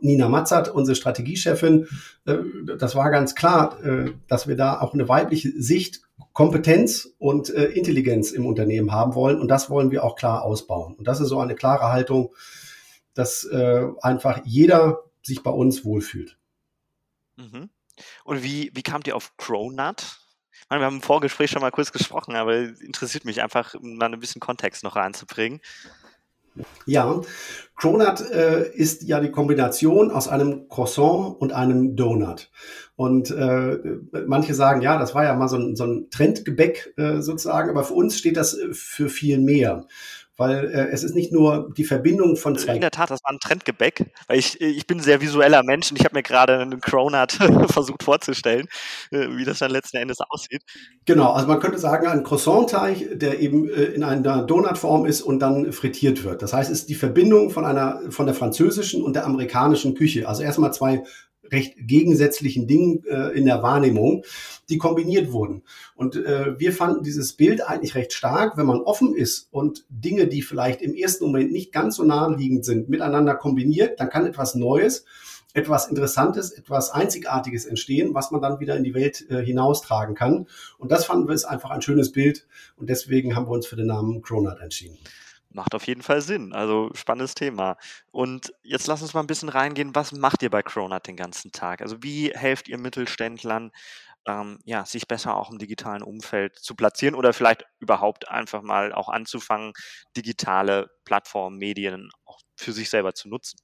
Nina 0.01 0.29
Matzert, 0.29 0.69
unsere 0.69 0.97
Strategiechefin, 0.97 1.87
äh, 2.25 2.39
das 2.77 2.95
war 2.95 3.11
ganz 3.11 3.35
klar, 3.35 3.83
äh, 3.85 4.13
dass 4.29 4.49
wir 4.49 4.57
da 4.57 4.81
auch 4.81 4.95
eine 4.95 5.09
weibliche 5.09 5.51
Sicht 5.61 6.03
Kompetenz 6.33 7.09
und 7.19 7.51
äh, 7.51 7.67
Intelligenz 7.67 8.33
im 8.33 8.47
Unternehmen 8.47 8.93
haben 8.93 9.15
wollen. 9.15 9.41
Und 9.41 9.49
das 9.49 9.71
wollen 9.71 9.91
wir 9.91 10.05
auch 10.05 10.17
klar 10.17 10.43
ausbauen. 10.45 10.95
Und 10.95 11.07
das 11.07 11.21
ist 11.21 11.29
so 11.29 11.41
eine 11.41 11.55
klare 11.55 11.93
Haltung, 11.93 12.35
dass 13.15 13.47
einfach 14.01 14.41
jeder 14.45 15.03
sich 15.23 15.43
bei 15.43 15.51
uns 15.51 15.85
wohlfühlt. 15.85 16.39
Mhm. 17.37 17.69
Und 18.25 18.43
wie, 18.43 18.71
wie 18.73 18.83
kamt 18.83 19.07
ihr 19.07 19.17
auf 19.17 19.37
Cronut? 19.37 20.19
Wir 20.71 20.81
haben 20.81 20.97
im 20.97 21.03
Vorgespräch 21.03 21.51
schon 21.51 21.61
mal 21.61 21.71
kurz 21.71 21.93
gesprochen, 21.93 22.35
aber 22.35 22.57
interessiert 22.57 23.27
mich 23.27 23.43
einfach, 23.43 23.75
um 23.75 23.99
da 23.99 24.07
ein 24.07 24.19
bisschen 24.19 24.41
Kontext 24.41 24.83
noch 24.83 24.97
reinzubringen. 24.97 25.61
Ja, 26.87 27.21
Cronut 27.77 28.21
äh, 28.31 28.71
ist 28.75 29.03
ja 29.03 29.21
die 29.21 29.31
Kombination 29.31 30.11
aus 30.11 30.29
einem 30.29 30.69
Croissant 30.69 31.41
und 31.41 31.53
einem 31.53 31.97
Donut. 31.97 32.51
Und 32.95 33.31
äh, 33.31 33.79
manche 34.27 34.55
sagen, 34.55 34.83
ja, 34.83 34.99
das 34.99 35.15
war 35.15 35.25
ja 35.25 35.35
mal 35.35 35.49
so 35.49 35.57
ein, 35.57 35.75
so 35.75 35.85
ein 35.85 36.11
Trendgebäck 36.11 36.95
äh, 36.97 37.21
sozusagen, 37.21 37.71
aber 37.71 37.85
für 37.85 37.95
uns 37.95 38.19
steht 38.19 38.37
das 38.37 38.57
äh, 38.57 38.73
für 38.73 39.09
viel 39.09 39.39
mehr 39.39 39.87
weil 40.43 40.65
äh, 40.65 40.89
es 40.91 41.05
ist 41.05 41.15
nicht 41.15 41.33
nur 41.33 41.73
die 41.77 41.85
Verbindung 41.85 42.37
von 42.37 42.57
zwei. 42.57 42.75
In 42.75 42.81
der 42.81 42.91
Tat, 42.91 43.11
das 43.11 43.21
war 43.23 43.33
ein 43.33 43.39
Trendgebäck, 43.39 44.13
weil 44.27 44.39
ich, 44.39 44.61
ich 44.61 44.89
bin 44.89 44.99
ein 44.99 45.03
sehr 45.03 45.21
visueller 45.21 45.63
Mensch 45.63 45.91
und 45.93 45.99
ich 45.99 46.05
habe 46.05 46.17
mir 46.17 46.25
gerade 46.25 46.59
einen 46.59 46.81
Cronut 46.81 47.33
versucht 47.71 48.03
vorzustellen, 48.03 48.67
äh, 49.13 49.29
wie 49.37 49.45
das 49.45 49.61
dann 49.61 49.71
letzten 49.71 49.99
Endes 49.99 50.19
aussieht. 50.29 50.63
Genau, 51.05 51.33
also 51.33 51.47
man 51.47 51.61
könnte 51.61 51.79
sagen, 51.79 52.09
ein 52.09 52.25
Croissant-Teig, 52.25 53.21
der 53.21 53.39
eben 53.39 53.69
äh, 53.69 53.85
in 53.85 54.03
einer 54.03 54.43
Donutform 54.43 55.07
ist 55.07 55.23
und 55.23 55.39
dann 55.39 55.73
frittiert 55.73 56.25
wird. 56.25 56.43
Das 56.43 56.53
heißt, 56.53 56.71
es 56.71 56.81
ist 56.81 56.89
die 56.89 56.97
Verbindung 56.97 57.51
von 57.51 57.65
einer, 57.65 58.01
von 58.11 58.27
der 58.27 58.35
französischen 58.35 59.03
und 59.03 59.15
der 59.15 59.25
amerikanischen 59.25 59.95
Küche. 59.95 60.27
Also 60.27 60.43
erstmal 60.43 60.73
zwei 60.73 61.05
recht 61.51 61.75
gegensätzlichen 61.79 62.67
Dingen 62.67 63.05
äh, 63.05 63.31
in 63.31 63.47
der 63.47 63.63
Wahrnehmung, 63.63 64.25
die 64.69 64.79
kombiniert 64.79 65.33
wurden. 65.33 65.63
Und 65.95 66.17
äh, 66.17 66.59
wir 66.59 66.73
fanden 66.73 67.03
dieses 67.03 67.35
Bild 67.35 67.67
eigentlich 67.67 67.95
recht 67.95 68.13
stark, 68.13 68.57
wenn 68.57 68.67
man 68.67 68.81
offen 68.81 69.15
ist 69.15 69.49
und 69.51 69.85
Dinge, 69.89 70.27
die 70.29 70.43
vielleicht 70.43 70.83
im 70.83 70.95
ersten 70.95 71.25
Moment 71.27 71.53
nicht 71.53 71.73
ganz 71.73 71.97
so 71.97 72.05
naheliegend 72.05 72.65
sind, 72.65 72.89
miteinander 72.89 73.35
kombiniert, 73.35 74.01
dann 74.01 74.09
kann 74.09 74.27
etwas 74.27 74.55
Neues, 74.55 75.05
etwas 75.55 75.89
Interessantes, 75.89 76.53
etwas 76.53 76.91
Einzigartiges 76.91 77.67
entstehen, 77.67 78.15
was 78.15 78.31
man 78.31 78.41
dann 78.41 78.61
wieder 78.61 78.77
in 78.77 78.85
die 78.85 78.95
Welt 78.95 79.29
äh, 79.31 79.45
hinaustragen 79.45 80.15
kann. 80.15 80.47
Und 80.79 80.91
das 80.91 81.05
fanden 81.05 81.29
wir 81.29 81.35
ist 81.35 81.45
einfach 81.45 81.71
ein 81.71 81.83
schönes 81.83 82.13
Bild 82.13 82.47
und 82.77 82.89
deswegen 82.89 83.37
haben 83.37 83.47
wir 83.47 83.53
uns 83.53 83.67
für 83.67 83.77
den 83.77 83.87
Namen 83.89 84.23
Cronut 84.23 84.61
entschieden. 84.61 84.99
Macht 85.55 85.75
auf 85.75 85.87
jeden 85.87 86.03
Fall 86.03 86.23
Sinn. 86.23 86.53
Also 86.53 86.91
spannendes 86.95 87.35
Thema. 87.35 87.77
Und 88.11 88.53
jetzt 88.63 88.87
lass 88.87 89.03
uns 89.03 89.15
mal 89.15 89.21
ein 89.21 89.27
bisschen 89.27 89.49
reingehen. 89.49 89.95
Was 89.95 90.13
macht 90.13 90.43
ihr 90.43 90.51
bei 90.51 90.63
Cronut 90.63 91.07
den 91.07 91.17
ganzen 91.17 91.53
Tag? 91.53 91.83
Also 91.83 92.03
wie 92.03 92.31
helft 92.31 92.69
ihr 92.69 92.79
Mittelständlern, 92.79 93.71
ähm, 94.27 94.59
ja, 94.65 94.85
sich 94.85 95.09
besser 95.09 95.37
auch 95.37 95.51
im 95.51 95.59
digitalen 95.59 96.03
Umfeld 96.03 96.59
zu 96.59 96.75
platzieren 96.75 97.15
oder 97.15 97.33
vielleicht 97.33 97.67
überhaupt 97.81 98.29
einfach 98.29 98.63
mal 98.63 98.93
auch 98.93 99.09
anzufangen, 99.09 99.73
digitale 100.17 100.91
Plattformen, 101.05 101.59
Medien 101.59 102.11
auch 102.25 102.41
für 102.57 102.73
sich 102.73 102.89
selber 102.89 103.15
zu 103.15 103.29
nutzen? 103.29 103.59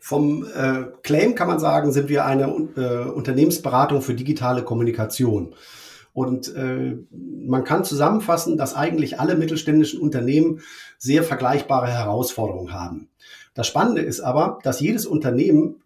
Vom 0.00 0.44
äh, 0.44 0.84
Claim 1.02 1.34
kann 1.34 1.48
man 1.48 1.60
sagen, 1.60 1.92
sind 1.92 2.08
wir 2.08 2.24
eine 2.24 2.44
äh, 2.44 3.08
Unternehmensberatung 3.10 4.02
für 4.02 4.14
digitale 4.14 4.62
Kommunikation. 4.64 5.54
Und 6.12 6.54
äh, 6.54 6.96
man 7.10 7.64
kann 7.64 7.84
zusammenfassen, 7.84 8.56
dass 8.56 8.74
eigentlich 8.74 9.18
alle 9.18 9.34
mittelständischen 9.34 10.00
Unternehmen 10.00 10.60
sehr 10.98 11.22
vergleichbare 11.22 11.88
Herausforderungen 11.88 12.72
haben. 12.72 13.08
Das 13.54 13.66
Spannende 13.66 14.02
ist 14.02 14.20
aber, 14.20 14.58
dass 14.62 14.80
jedes 14.80 15.06
Unternehmen 15.06 15.82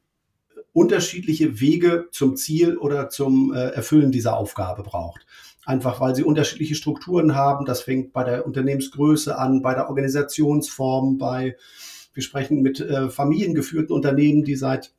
unterschiedliche 0.73 1.61
Wege 1.61 2.09
zum 2.11 2.37
Ziel 2.37 2.77
oder 2.77 3.09
zum 3.09 3.53
äh, 3.55 3.71
Erfüllen 3.71 4.13
dieser 4.13 4.37
Aufgabe 4.37 4.83
braucht. 4.83 5.27
Einfach 5.65 6.01
weil 6.01 6.15
sie 6.15 6.23
unterschiedliche 6.23 6.75
Strukturen 6.75 7.35
haben. 7.35 7.65
Das 7.65 7.81
fängt 7.81 8.13
bei 8.13 8.25
der 8.25 8.47
Unternehmensgröße 8.47 9.39
an, 9.39 9.63
bei 9.63 9.75
der 9.75 9.89
Organisationsform, 9.89 11.19
bei, 11.19 11.57
wir 12.13 12.23
sprechen 12.23 12.63
mit 12.63 12.81
äh, 12.81 13.09
familiengeführten 13.09 13.95
Unternehmen, 13.95 14.45
die 14.45 14.55
seit 14.55 14.93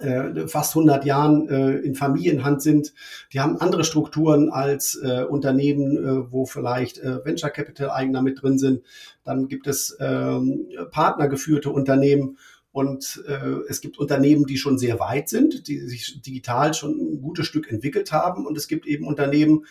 äh, 0.00 0.48
fast 0.48 0.74
100 0.76 1.04
Jahren 1.04 1.48
äh, 1.48 1.78
in 1.78 1.94
Familienhand 1.94 2.62
sind. 2.62 2.92
Die 3.32 3.40
haben 3.40 3.60
andere 3.60 3.84
Strukturen 3.84 4.50
als 4.50 4.98
äh, 5.02 5.24
Unternehmen, 5.24 5.96
äh, 5.96 6.32
wo 6.32 6.46
vielleicht 6.46 6.98
äh, 6.98 7.24
Venture 7.24 7.50
Capital 7.50 7.90
Eigner 7.90 8.22
mit 8.22 8.42
drin 8.42 8.58
sind. 8.58 8.82
Dann 9.24 9.48
gibt 9.48 9.66
es 9.66 9.96
ähm, 10.00 10.68
partnergeführte 10.90 11.70
Unternehmen 11.70 12.38
und 12.74 13.22
äh, 13.28 13.60
es 13.68 13.80
gibt 13.80 13.98
Unternehmen, 13.98 14.46
die 14.46 14.56
schon 14.56 14.78
sehr 14.78 14.98
weit 14.98 15.28
sind, 15.28 15.68
die 15.68 15.78
sich 15.78 16.20
digital 16.22 16.74
schon 16.74 16.98
ein 16.98 17.22
gutes 17.22 17.46
Stück 17.46 17.70
entwickelt 17.70 18.10
haben. 18.10 18.46
Und 18.46 18.58
es 18.58 18.66
gibt 18.66 18.86
eben 18.86 19.06
Unternehmen, 19.06 19.64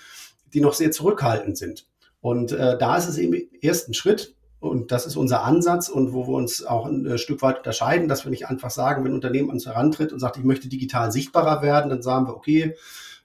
die 0.54 0.62
noch 0.62 0.74
sehr 0.74 0.92
zurückhaltend 0.92 1.58
sind. 1.58 1.86
Und 2.22 2.54
äh, 2.54 2.78
da 2.78 2.96
ist 2.96 3.10
es 3.10 3.18
eben 3.18 3.34
im 3.34 3.48
ersten 3.62 3.94
Schritt, 3.94 4.34
und 4.64 4.94
das 4.94 5.06
ist 5.06 5.18
unser 5.18 5.44
Ansatz 5.44 5.90
und 5.90 6.14
wo 6.14 6.26
wir 6.26 6.36
uns 6.36 6.66
auch 6.66 6.86
ein 6.86 7.06
äh, 7.06 7.18
Stück 7.18 7.42
weit 7.42 7.58
unterscheiden, 7.58 8.08
dass 8.08 8.26
wir 8.26 8.30
nicht 8.30 8.48
einfach 8.48 8.70
sagen, 8.70 9.04
wenn 9.04 9.12
ein 9.12 9.16
Unternehmen 9.16 9.50
an 9.50 9.56
uns 9.56 9.66
herantritt 9.66 10.14
und 10.14 10.20
sagt, 10.20 10.38
ich 10.38 10.46
möchte 10.46 10.70
digital 10.70 11.12
sichtbarer 11.12 11.62
werden, 11.62 11.90
dann 11.90 12.02
sagen 12.02 12.28
wir, 12.28 12.36
okay, 12.36 12.76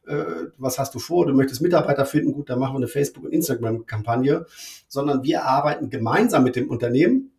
äh, 0.08 0.24
was 0.56 0.80
hast 0.80 0.96
du 0.96 0.98
vor, 0.98 1.26
du 1.26 1.34
möchtest 1.34 1.62
Mitarbeiter 1.62 2.06
finden, 2.06 2.32
gut, 2.32 2.50
dann 2.50 2.58
machen 2.58 2.74
wir 2.74 2.78
eine 2.78 2.88
Facebook- 2.88 3.24
und 3.24 3.32
Instagram-Kampagne, 3.32 4.46
sondern 4.88 5.22
wir 5.22 5.44
arbeiten 5.44 5.90
gemeinsam 5.90 6.42
mit 6.42 6.56
dem 6.56 6.68
Unternehmen 6.68 7.30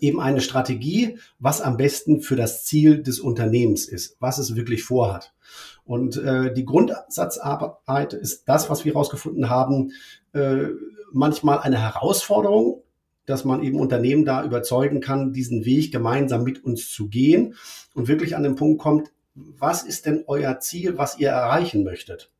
eben 0.00 0.20
eine 0.20 0.40
Strategie, 0.40 1.18
was 1.38 1.60
am 1.60 1.76
besten 1.76 2.20
für 2.20 2.34
das 2.34 2.64
Ziel 2.64 3.02
des 3.02 3.20
Unternehmens 3.20 3.86
ist, 3.86 4.16
was 4.18 4.38
es 4.38 4.56
wirklich 4.56 4.82
vorhat. 4.82 5.32
Und 5.84 6.16
äh, 6.16 6.52
die 6.52 6.64
Grundsatzarbeit 6.64 8.14
ist 8.14 8.48
das, 8.48 8.68
was 8.68 8.84
wir 8.84 8.92
herausgefunden 8.92 9.48
haben, 9.48 9.92
äh, 10.32 10.66
manchmal 11.12 11.60
eine 11.60 11.80
Herausforderung, 11.80 12.82
dass 13.28 13.44
man 13.44 13.62
eben 13.62 13.78
Unternehmen 13.78 14.24
da 14.24 14.44
überzeugen 14.44 15.00
kann, 15.00 15.32
diesen 15.32 15.64
Weg 15.64 15.92
gemeinsam 15.92 16.44
mit 16.44 16.64
uns 16.64 16.90
zu 16.90 17.08
gehen 17.08 17.54
und 17.94 18.08
wirklich 18.08 18.36
an 18.36 18.42
den 18.42 18.54
Punkt 18.54 18.80
kommt, 18.80 19.12
was 19.34 19.82
ist 19.82 20.06
denn 20.06 20.24
euer 20.26 20.58
Ziel, 20.60 20.98
was 20.98 21.18
ihr 21.18 21.28
erreichen 21.28 21.84
möchtet? 21.84 22.30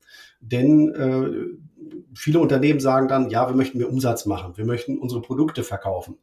Denn 0.40 0.88
äh, 0.94 1.94
viele 2.14 2.40
Unternehmen 2.40 2.80
sagen 2.80 3.08
dann, 3.08 3.30
ja, 3.30 3.48
wir 3.48 3.56
möchten 3.56 3.78
mehr 3.78 3.90
Umsatz 3.90 4.26
machen, 4.26 4.56
wir 4.56 4.64
möchten 4.64 4.98
unsere 4.98 5.20
Produkte 5.20 5.62
verkaufen. 5.62 6.18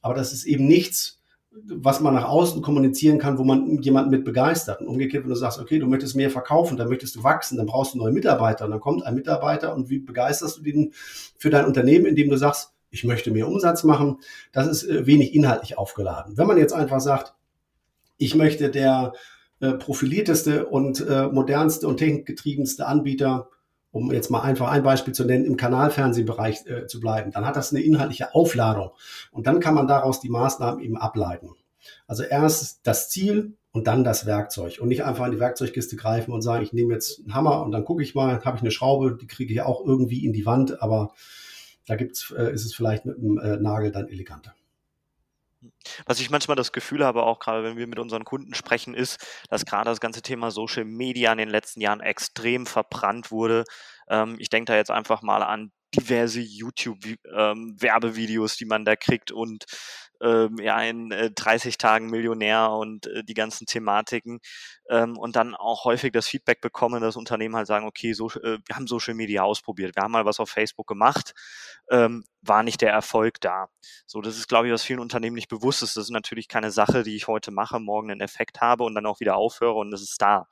Aber 0.00 0.14
das 0.14 0.32
ist 0.32 0.44
eben 0.44 0.66
nichts, 0.66 1.20
was 1.50 2.00
man 2.00 2.14
nach 2.14 2.28
außen 2.28 2.62
kommunizieren 2.62 3.18
kann, 3.18 3.38
wo 3.38 3.44
man 3.44 3.80
jemanden 3.82 4.10
mit 4.10 4.24
begeistert. 4.24 4.80
Und 4.80 4.88
umgekehrt, 4.88 5.24
wenn 5.24 5.30
du 5.30 5.36
sagst, 5.36 5.58
okay, 5.58 5.78
du 5.78 5.86
möchtest 5.86 6.16
mehr 6.16 6.30
verkaufen, 6.30 6.76
dann 6.76 6.88
möchtest 6.88 7.14
du 7.16 7.22
wachsen, 7.22 7.56
dann 7.56 7.66
brauchst 7.66 7.94
du 7.94 7.98
neue 7.98 8.12
Mitarbeiter. 8.12 8.64
Und 8.64 8.70
dann 8.70 8.80
kommt 8.80 9.04
ein 9.04 9.14
Mitarbeiter 9.14 9.74
und 9.74 9.90
wie 9.90 9.98
begeisterst 9.98 10.58
du 10.58 10.62
den 10.62 10.92
für 11.36 11.50
dein 11.50 11.66
Unternehmen, 11.66 12.06
indem 12.06 12.30
du 12.30 12.36
sagst, 12.36 12.71
ich 12.92 13.04
möchte 13.04 13.32
mehr 13.32 13.48
Umsatz 13.48 13.82
machen. 13.82 14.18
Das 14.52 14.68
ist 14.68 14.84
äh, 14.84 15.06
wenig 15.06 15.34
inhaltlich 15.34 15.76
aufgeladen. 15.76 16.36
Wenn 16.36 16.46
man 16.46 16.58
jetzt 16.58 16.72
einfach 16.72 17.00
sagt, 17.00 17.34
ich 18.18 18.36
möchte 18.36 18.70
der 18.70 19.14
äh, 19.60 19.72
profilierteste 19.72 20.66
und 20.66 21.04
äh, 21.06 21.26
modernste 21.26 21.88
und 21.88 21.96
technikgetriebenste 21.96 22.86
Anbieter 22.86 23.48
um 23.94 24.10
jetzt 24.10 24.30
mal 24.30 24.40
einfach 24.40 24.70
ein 24.70 24.82
Beispiel 24.82 25.12
zu 25.12 25.26
nennen, 25.26 25.44
im 25.44 25.58
Kanalfernsehbereich 25.58 26.64
zu 26.86 26.98
bleiben, 26.98 27.30
dann 27.30 27.44
hat 27.44 27.56
das 27.56 27.72
eine 27.72 27.82
inhaltliche 27.82 28.34
Aufladung. 28.34 28.92
Und 29.32 29.46
dann 29.46 29.60
kann 29.60 29.74
man 29.74 29.86
daraus 29.86 30.18
die 30.18 30.30
Maßnahmen 30.30 30.82
eben 30.82 30.96
ableiten. 30.96 31.50
Also 32.06 32.22
erst 32.22 32.80
das 32.86 33.10
Ziel 33.10 33.52
und 33.72 33.86
dann 33.86 34.02
das 34.02 34.24
Werkzeug. 34.24 34.78
Und 34.80 34.88
nicht 34.88 35.04
einfach 35.04 35.26
in 35.26 35.32
die 35.32 35.40
Werkzeugkiste 35.40 35.96
greifen 35.96 36.32
und 36.32 36.42
sagen, 36.42 36.62
ich 36.62 36.72
nehme 36.72 36.94
jetzt 36.94 37.20
einen 37.20 37.34
Hammer 37.34 37.62
und 37.62 37.72
dann 37.72 37.84
gucke 37.84 38.02
ich 38.02 38.14
mal, 38.14 38.42
habe 38.42 38.56
ich 38.56 38.62
eine 38.62 38.70
Schraube, 38.70 39.18
die 39.20 39.26
kriege 39.26 39.52
ich 39.52 39.60
auch 39.62 39.84
irgendwie 39.84 40.24
in 40.24 40.32
die 40.32 40.46
Wand, 40.46 40.82
aber 40.82 41.12
da 41.86 41.96
gibt's, 41.96 42.32
äh, 42.36 42.52
ist 42.52 42.64
es 42.64 42.74
vielleicht 42.74 43.04
mit 43.04 43.18
einem 43.18 43.38
äh, 43.38 43.56
Nagel 43.56 43.92
dann 43.92 44.08
eleganter. 44.08 44.54
Was 46.06 46.20
ich 46.20 46.30
manchmal 46.30 46.56
das 46.56 46.72
Gefühl 46.72 47.04
habe, 47.04 47.22
auch 47.22 47.38
gerade 47.38 47.62
wenn 47.62 47.76
wir 47.76 47.86
mit 47.86 48.00
unseren 48.00 48.24
Kunden 48.24 48.54
sprechen, 48.54 48.94
ist, 48.94 49.24
dass 49.48 49.64
gerade 49.64 49.84
das 49.84 50.00
ganze 50.00 50.22
Thema 50.22 50.50
Social 50.50 50.84
Media 50.84 51.30
in 51.30 51.38
den 51.38 51.50
letzten 51.50 51.80
Jahren 51.80 52.00
extrem 52.00 52.66
verbrannt 52.66 53.30
wurde. 53.30 53.64
Ähm, 54.08 54.36
ich 54.38 54.48
denke 54.48 54.72
da 54.72 54.76
jetzt 54.76 54.90
einfach 54.90 55.22
mal 55.22 55.42
an 55.42 55.70
diverse 55.94 56.40
YouTube-Werbevideos, 56.40 58.52
ähm, 58.52 58.56
die 58.58 58.64
man 58.64 58.84
da 58.84 58.96
kriegt 58.96 59.30
und 59.32 59.64
ähm, 60.22 60.56
ja, 60.60 60.80
in 60.82 61.10
äh, 61.10 61.30
30 61.32 61.78
Tagen 61.78 62.08
Millionär 62.08 62.70
und 62.70 63.06
äh, 63.08 63.24
die 63.24 63.34
ganzen 63.34 63.66
Thematiken 63.66 64.38
ähm, 64.88 65.18
und 65.18 65.34
dann 65.34 65.56
auch 65.56 65.84
häufig 65.84 66.12
das 66.12 66.28
Feedback 66.28 66.60
bekommen, 66.60 67.02
dass 67.02 67.16
Unternehmen 67.16 67.56
halt 67.56 67.66
sagen, 67.66 67.86
okay, 67.86 68.12
so, 68.12 68.30
äh, 68.30 68.58
wir 68.64 68.76
haben 68.76 68.86
Social 68.86 69.14
Media 69.14 69.42
ausprobiert, 69.42 69.96
wir 69.96 70.04
haben 70.04 70.12
mal 70.12 70.24
was 70.24 70.38
auf 70.38 70.48
Facebook 70.48 70.86
gemacht, 70.86 71.32
ähm, 71.90 72.24
war 72.40 72.62
nicht 72.62 72.80
der 72.82 72.92
Erfolg 72.92 73.40
da. 73.40 73.66
So, 74.06 74.20
das 74.20 74.36
ist, 74.36 74.48
glaube 74.48 74.68
ich, 74.68 74.72
was 74.72 74.84
vielen 74.84 75.00
Unternehmen 75.00 75.34
nicht 75.34 75.48
bewusst 75.48 75.82
ist. 75.82 75.96
Das 75.96 76.04
ist 76.04 76.10
natürlich 76.10 76.48
keine 76.48 76.70
Sache, 76.70 77.02
die 77.02 77.16
ich 77.16 77.26
heute 77.26 77.50
mache, 77.50 77.80
morgen 77.80 78.10
einen 78.10 78.20
Effekt 78.20 78.60
habe 78.60 78.84
und 78.84 78.94
dann 78.94 79.06
auch 79.06 79.20
wieder 79.20 79.36
aufhöre 79.36 79.74
und 79.74 79.90
das 79.90 80.02
ist 80.02 80.22
da. 80.22 80.46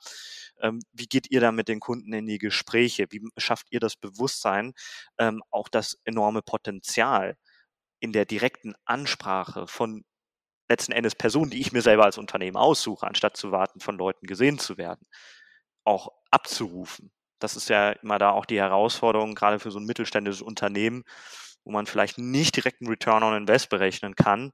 Ähm, 0.61 0.79
wie 0.93 1.07
geht 1.07 1.31
ihr 1.31 1.41
da 1.41 1.51
mit 1.51 1.67
den 1.67 1.79
Kunden 1.79 2.13
in 2.13 2.25
die 2.25 2.37
Gespräche? 2.37 3.07
Wie 3.09 3.21
schafft 3.37 3.67
ihr 3.71 3.79
das 3.79 3.95
Bewusstsein, 3.95 4.73
ähm, 5.17 5.41
auch 5.51 5.69
das 5.69 5.97
enorme 6.05 6.41
Potenzial 6.41 7.35
in 7.99 8.13
der 8.13 8.25
direkten 8.25 8.73
Ansprache 8.85 9.67
von 9.67 10.03
letzten 10.69 10.93
Endes 10.93 11.15
Personen, 11.15 11.51
die 11.51 11.61
ich 11.61 11.71
mir 11.73 11.81
selber 11.81 12.05
als 12.05 12.17
Unternehmen 12.17 12.57
aussuche, 12.57 13.05
anstatt 13.05 13.37
zu 13.37 13.51
warten, 13.51 13.79
von 13.79 13.97
Leuten 13.97 14.25
gesehen 14.27 14.57
zu 14.57 14.77
werden, 14.77 15.05
auch 15.83 16.09
abzurufen. 16.31 17.11
Das 17.39 17.55
ist 17.55 17.69
ja 17.69 17.91
immer 17.91 18.19
da 18.19 18.31
auch 18.31 18.45
die 18.45 18.59
Herausforderung, 18.59 19.35
gerade 19.35 19.59
für 19.59 19.71
so 19.71 19.79
ein 19.79 19.85
mittelständisches 19.85 20.41
Unternehmen, 20.41 21.03
wo 21.63 21.71
man 21.71 21.87
vielleicht 21.87 22.17
nicht 22.17 22.55
direkt 22.55 22.81
einen 22.81 22.89
Return 22.89 23.23
on 23.23 23.35
Invest 23.35 23.69
berechnen 23.69 24.15
kann, 24.15 24.51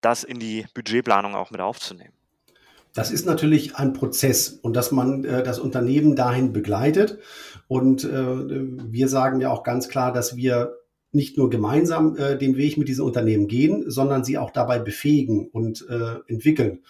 das 0.00 0.24
in 0.24 0.38
die 0.38 0.66
Budgetplanung 0.74 1.34
auch 1.34 1.50
mit 1.50 1.60
aufzunehmen. 1.60 2.16
Das 2.94 3.10
ist 3.10 3.26
natürlich 3.26 3.74
ein 3.74 3.92
Prozess 3.92 4.48
und 4.48 4.74
dass 4.74 4.92
man 4.92 5.24
äh, 5.24 5.42
das 5.42 5.58
Unternehmen 5.58 6.14
dahin 6.14 6.52
begleitet. 6.52 7.18
Und 7.66 8.04
äh, 8.04 8.08
wir 8.08 9.08
sagen 9.08 9.40
ja 9.40 9.50
auch 9.50 9.64
ganz 9.64 9.88
klar, 9.88 10.12
dass 10.12 10.36
wir 10.36 10.76
nicht 11.10 11.36
nur 11.36 11.50
gemeinsam 11.50 12.16
äh, 12.16 12.38
den 12.38 12.56
Weg 12.56 12.76
mit 12.76 12.88
diesen 12.88 13.04
Unternehmen 13.04 13.48
gehen, 13.48 13.90
sondern 13.90 14.24
sie 14.24 14.38
auch 14.38 14.50
dabei 14.50 14.78
befähigen 14.78 15.48
und 15.48 15.86
äh, 15.88 16.16
entwickeln. 16.28 16.80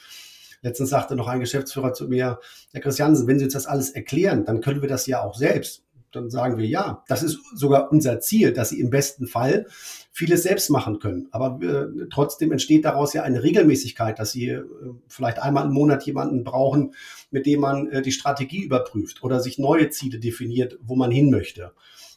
Letztens 0.62 0.90
sagte 0.90 1.16
noch 1.16 1.28
ein 1.28 1.40
Geschäftsführer 1.40 1.92
zu 1.92 2.08
mir, 2.08 2.38
Herr 2.72 2.80
Christiansen, 2.80 3.26
wenn 3.26 3.38
Sie 3.38 3.44
uns 3.44 3.52
das 3.52 3.66
alles 3.66 3.90
erklären, 3.90 4.46
dann 4.46 4.62
können 4.62 4.80
wir 4.80 4.88
das 4.88 5.06
ja 5.06 5.22
auch 5.22 5.34
selbst. 5.34 5.84
Dann 6.14 6.31
sagen 6.31 6.59
wir 6.59 6.66
ja, 6.66 7.03
das 7.09 7.22
ist 7.22 7.38
sogar 7.55 7.90
unser 7.90 8.20
Ziel, 8.20 8.53
dass 8.53 8.70
Sie 8.70 8.81
im 8.81 8.90
besten 8.90 9.27
Fall 9.27 9.66
vieles 10.12 10.44
selbst 10.44 10.70
machen 10.70 10.98
können. 10.98 11.29
Aber 11.33 11.61
äh, 11.62 12.07
trotzdem 12.11 12.53
entsteht 12.53 12.85
daraus 12.85 13.12
ja 13.14 13.22
eine 13.22 13.42
Regelmäßigkeit, 13.42 14.18
dass 14.18 14.33
Sie 14.33 14.48
äh, 14.48 14.62
vielleicht 15.09 15.40
einmal 15.40 15.66
im 15.66 15.72
Monat 15.72 16.05
jemanden 16.05 16.44
brauchen, 16.44 16.94
mit 17.31 17.46
dem 17.46 17.61
man 17.61 17.88
äh, 17.88 18.03
die 18.03 18.12
Strategie 18.12 18.62
überprüft 18.62 19.22
oder 19.22 19.40
sich 19.40 19.59
neue 19.59 19.90
Ziele 19.90 20.18
definiert, 20.18 20.79
wo 20.83 20.94
man 20.96 21.11
hin 21.11 21.31
möchte. 21.31 21.72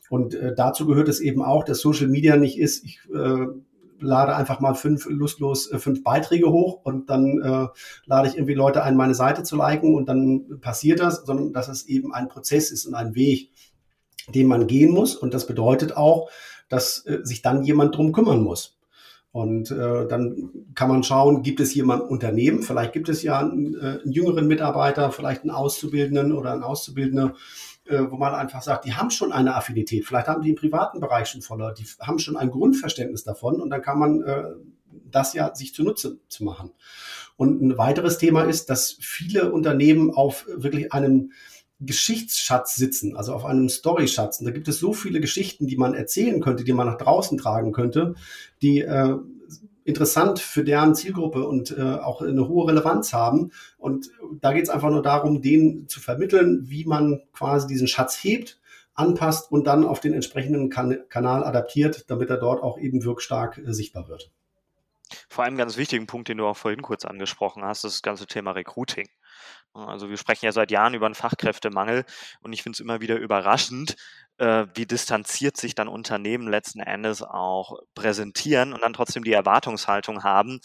Und 0.10 0.36
äh, 0.36 0.54
dazu 0.56 0.86
gehört 0.86 1.10
es 1.10 1.20
eben 1.20 1.42
auch, 1.42 1.64
dass 1.64 1.80
Social 1.80 2.08
Media 2.08 2.38
nicht 2.38 2.58
ist, 2.58 2.86
ich 2.86 3.00
äh, 3.14 3.48
lade 4.00 4.36
einfach 4.36 4.60
mal 4.60 4.76
fünf 4.76 5.08
lustlos 5.10 5.72
äh, 5.72 5.80
fünf 5.80 6.04
Beiträge 6.04 6.52
hoch 6.52 6.82
und 6.84 7.10
dann 7.10 7.42
äh, 7.42 7.68
lade 8.06 8.28
ich 8.28 8.36
irgendwie 8.36 8.54
Leute 8.54 8.84
ein, 8.84 8.96
meine 8.96 9.16
Seite 9.16 9.44
zu 9.44 9.56
liken 9.56 9.96
und 9.96 10.08
dann 10.08 10.60
passiert 10.62 11.00
das, 11.00 11.26
sondern 11.26 11.54
dass 11.54 11.68
es 11.68 11.88
eben 11.88 12.14
ein 12.14 12.28
Prozess 12.28 12.72
ist 12.72 12.86
und 12.86 12.96
ein 12.96 13.16
Weg, 13.16 13.52
den 14.34 14.48
man 14.48 14.68
gehen 14.68 14.92
muss. 14.92 15.16
Und 15.16 15.34
das 15.34 15.48
bedeutet 15.48 15.96
auch, 15.96 16.30
dass 16.70 17.06
äh, 17.06 17.20
sich 17.24 17.42
dann 17.42 17.64
jemand 17.64 17.96
drum 17.96 18.12
kümmern 18.12 18.42
muss. 18.42 18.78
Und 19.32 19.70
äh, 19.72 20.08
dann 20.08 20.50
kann 20.74 20.90
man 20.90 21.04
schauen, 21.04 21.44
gibt 21.44 21.60
es 21.60 21.76
jemand 21.76 22.10
Unternehmen? 22.10 22.64
Vielleicht 22.64 22.94
gibt 22.94 23.10
es 23.10 23.22
ja 23.22 23.40
einen, 23.40 23.76
äh, 23.76 24.00
einen 24.02 24.12
jüngeren 24.12 24.48
Mitarbeiter, 24.48 25.12
vielleicht 25.12 25.42
einen 25.42 25.52
Auszubildenden 25.52 26.32
oder 26.32 26.54
einen 26.54 26.64
Auszubildende, 26.64 27.36
äh, 27.86 28.00
wo 28.10 28.18
man 28.18 28.34
einfach 28.34 28.64
sagt, 28.64 28.86
die 28.86 28.94
haben 28.94 29.12
schon 29.12 29.32
eine 29.32 29.56
Affinität, 29.56 30.06
vielleicht 30.06 30.28
haben 30.28 30.42
die 30.42 30.50
im 30.50 30.56
privaten 30.56 31.00
Bereich 31.00 31.28
schon 31.30 31.42
voller, 31.42 31.74
die 31.74 31.86
haben 32.02 32.20
schon 32.20 32.36
ein 32.36 32.50
Grundverständnis 32.50 33.24
davon 33.24 33.62
und 33.62 33.70
dann 33.70 33.82
kann 33.82 34.00
man 34.00 34.24
äh, 34.24 34.44
das 35.10 35.34
ja 35.34 35.54
sich 35.54 35.74
zunutze 35.74 36.18
zu 36.28 36.44
machen. 36.44 36.72
Und 37.36 37.62
ein 37.62 37.78
weiteres 37.78 38.18
Thema 38.18 38.44
ist, 38.44 38.70
dass 38.70 38.98
viele 39.00 39.52
Unternehmen 39.52 40.12
auf 40.12 40.48
wirklich 40.48 40.92
einem 40.92 41.32
Geschichtsschatz 41.80 42.76
sitzen, 42.76 43.16
also 43.16 43.34
auf 43.34 43.46
einem 43.46 43.70
Storyschatz. 43.70 44.40
Und 44.40 44.46
da 44.46 44.52
gibt 44.52 44.68
es 44.68 44.80
so 44.80 44.94
viele 44.94 45.20
Geschichten, 45.20 45.68
die 45.68 45.78
man 45.78 45.94
erzählen 45.94 46.42
könnte, 46.42 46.64
die 46.64 46.74
man 46.74 46.88
nach 46.88 46.98
draußen 46.98 47.38
tragen 47.38 47.72
könnte, 47.72 48.16
die 48.62 48.82
äh, 48.82 49.16
interessant 49.84 50.40
für 50.40 50.64
deren 50.64 50.96
Zielgruppe 50.96 51.48
und 51.48 51.72
äh, 51.72 51.82
auch 51.82 52.22
eine 52.22 52.48
hohe 52.48 52.68
Relevanz 52.68 53.14
haben. 53.14 53.52
Und 53.78 54.10
da 54.42 54.54
geht 54.54 54.64
es 54.64 54.70
einfach 54.70 54.90
nur 54.90 55.02
darum, 55.02 55.42
denen 55.42 55.88
zu 55.88 56.02
vermitteln, 56.02 56.64
wie 56.68 56.86
man 56.86 57.22
quasi 57.32 57.68
diesen 57.68 57.88
Schatz 57.88 58.18
hebt, 58.22 58.60
anpasst 58.96 59.52
und 59.52 59.66
dann 59.66 59.86
auf 59.86 60.00
den 60.00 60.14
entsprechenden 60.14 60.70
kan 60.70 60.98
Kanal 61.10 61.44
adaptiert, 61.44 62.10
damit 62.10 62.30
er 62.30 62.38
dort 62.38 62.62
auch 62.64 62.80
eben 62.80 63.04
wirkstark 63.04 63.60
äh, 63.60 63.74
sichtbar 63.74 64.10
wird. 64.10 64.32
Vor 65.30 65.46
allem 65.46 65.56
ganz 65.56 65.78
wichtigen 65.78 66.06
Punkt, 66.06 66.28
den 66.28 66.38
du 66.38 66.46
auch 66.46 66.58
vorhin 66.58 66.82
kurz 66.82 67.06
angesprochen 67.06 67.64
hast, 67.64 67.84
das 67.84 68.02
ganze 68.02 68.28
Thema 68.28 68.52
Recruiting. 68.52 69.08
Also 69.86 70.10
wir 70.10 70.18
sprechen 70.18 70.46
ja 70.46 70.52
seit 70.52 70.72
Jahren 70.72 70.94
über 70.94 71.06
einen 71.06 71.16
Fachkräftemangel 71.16 72.06
und 72.42 72.54
ich 72.54 72.64
finde 72.64 72.76
es 72.76 72.80
immer 72.80 73.02
wieder 73.02 73.18
überraschend, 73.18 73.96
äh, 74.38 74.66
wie 74.76 74.86
distanziert 74.86 75.58
sich 75.58 75.76
dann 75.76 75.88
Unternehmen 75.88 76.48
letzten 76.48 76.80
Endes 76.80 77.22
auch 77.22 77.80
präsentieren 77.96 78.74
und 78.74 78.82
dann 78.82 78.94
trotzdem 78.94 79.24
die 79.24 79.34
Erwartungshaltung 79.34 80.24
haben, 80.24 80.60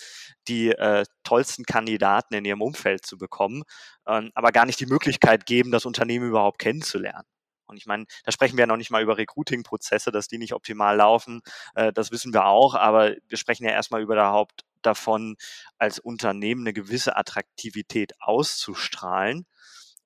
die 0.48 0.70
äh, 0.70 1.05
tollsten 1.25 1.64
Kandidaten 1.64 2.35
in 2.35 2.44
ihrem 2.44 2.62
Umfeld 2.62 3.05
zu 3.05 3.18
bekommen, 3.18 3.62
äh, 4.07 4.22
aber 4.35 4.53
gar 4.53 4.66
nicht 4.66 4.81
die 4.81 4.87
Möglichkeit 4.87 5.46
geben, 5.46 5.70
das 5.70 5.87
Unternehmen 5.87 6.29
überhaupt 6.29 6.59
kennenzulernen. 6.59 7.27
Und 7.66 7.79
ich 7.79 7.87
meine, 7.87 8.05
da 8.25 8.33
sprechen 8.33 8.57
wir 8.57 8.62
ja 8.62 8.66
noch 8.66 8.77
nicht 8.77 8.90
mal 8.90 9.03
über 9.03 9.16
Recruiting-Prozesse, 9.16 10.12
dass 10.12 10.29
die 10.29 10.38
nicht 10.38 10.53
optimal 10.53 10.96
laufen. 10.96 11.40
Äh, 11.75 11.92
das 11.92 12.11
wissen 12.11 12.33
wir 12.35 12.44
auch, 12.46 12.75
aber 12.75 13.14
wir 13.29 13.38
sprechen 13.38 13.64
ja 13.64 13.70
erstmal 13.70 14.03
überhaupt 14.03 14.62
davon, 14.83 15.37
als 15.79 15.99
Unternehmen 15.99 16.62
eine 16.62 16.73
gewisse 16.73 17.16
Attraktivität 17.16 18.12
auszustrahlen. 18.21 19.47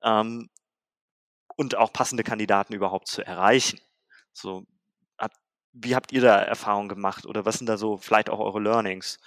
Ähm, 0.03 0.49
und 1.55 1.75
auch 1.75 1.91
passende 1.91 2.23
Kandidaten 2.23 2.73
überhaupt 2.73 3.07
zu 3.07 3.25
erreichen. 3.25 3.79
So, 4.31 4.65
wie 5.73 5.95
habt 5.95 6.11
ihr 6.11 6.21
da 6.21 6.39
Erfahrungen 6.39 6.89
gemacht 6.89 7.25
oder 7.25 7.45
was 7.45 7.57
sind 7.57 7.67
da 7.67 7.77
so 7.77 7.97
vielleicht 7.97 8.29
auch 8.29 8.39
eure 8.39 8.59
Learnings? 8.59 9.19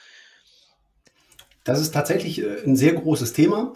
Das 1.65 1.81
ist 1.81 1.93
tatsächlich 1.93 2.43
äh, 2.43 2.65
ein 2.65 2.77
sehr 2.77 2.95
großes 2.95 3.33
Thema. 3.33 3.75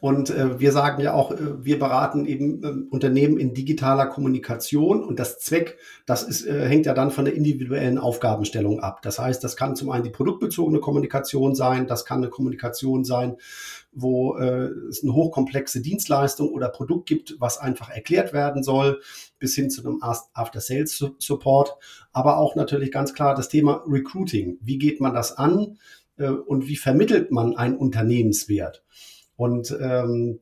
Und 0.00 0.30
äh, 0.30 0.58
wir 0.58 0.72
sagen 0.72 1.02
ja 1.02 1.12
auch, 1.12 1.30
äh, 1.32 1.64
wir 1.64 1.78
beraten 1.78 2.24
eben 2.24 2.64
äh, 2.64 2.90
Unternehmen 2.90 3.38
in 3.38 3.52
digitaler 3.52 4.06
Kommunikation 4.06 5.04
und 5.04 5.18
das 5.18 5.38
Zweck, 5.38 5.78
das 6.06 6.22
ist, 6.22 6.46
äh, 6.46 6.66
hängt 6.68 6.86
ja 6.86 6.94
dann 6.94 7.10
von 7.10 7.26
der 7.26 7.34
individuellen 7.34 7.98
Aufgabenstellung 7.98 8.80
ab. 8.80 9.02
Das 9.02 9.18
heißt, 9.18 9.44
das 9.44 9.56
kann 9.56 9.76
zum 9.76 9.90
einen 9.90 10.04
die 10.04 10.10
produktbezogene 10.10 10.80
Kommunikation 10.80 11.54
sein, 11.54 11.86
das 11.86 12.06
kann 12.06 12.18
eine 12.18 12.30
Kommunikation 12.30 13.04
sein, 13.04 13.36
wo 13.92 14.36
äh, 14.38 14.70
es 14.88 15.02
eine 15.02 15.12
hochkomplexe 15.12 15.82
Dienstleistung 15.82 16.48
oder 16.48 16.68
Produkt 16.68 17.06
gibt, 17.06 17.36
was 17.38 17.58
einfach 17.58 17.90
erklärt 17.90 18.32
werden 18.32 18.62
soll, 18.62 19.02
bis 19.38 19.54
hin 19.54 19.68
zu 19.68 19.82
einem 19.82 20.00
After-Sales-Support. 20.00 21.76
Aber 22.12 22.38
auch 22.38 22.54
natürlich 22.54 22.90
ganz 22.90 23.12
klar 23.12 23.34
das 23.34 23.48
Thema 23.48 23.82
Recruiting. 23.86 24.58
Wie 24.60 24.78
geht 24.78 25.00
man 25.00 25.12
das 25.12 25.36
an 25.36 25.76
äh, 26.20 26.28
und 26.28 26.68
wie 26.68 26.76
vermittelt 26.76 27.30
man 27.32 27.56
einen 27.56 27.76
Unternehmenswert? 27.76 28.84
Und 29.36 29.76
ähm, 29.80 30.40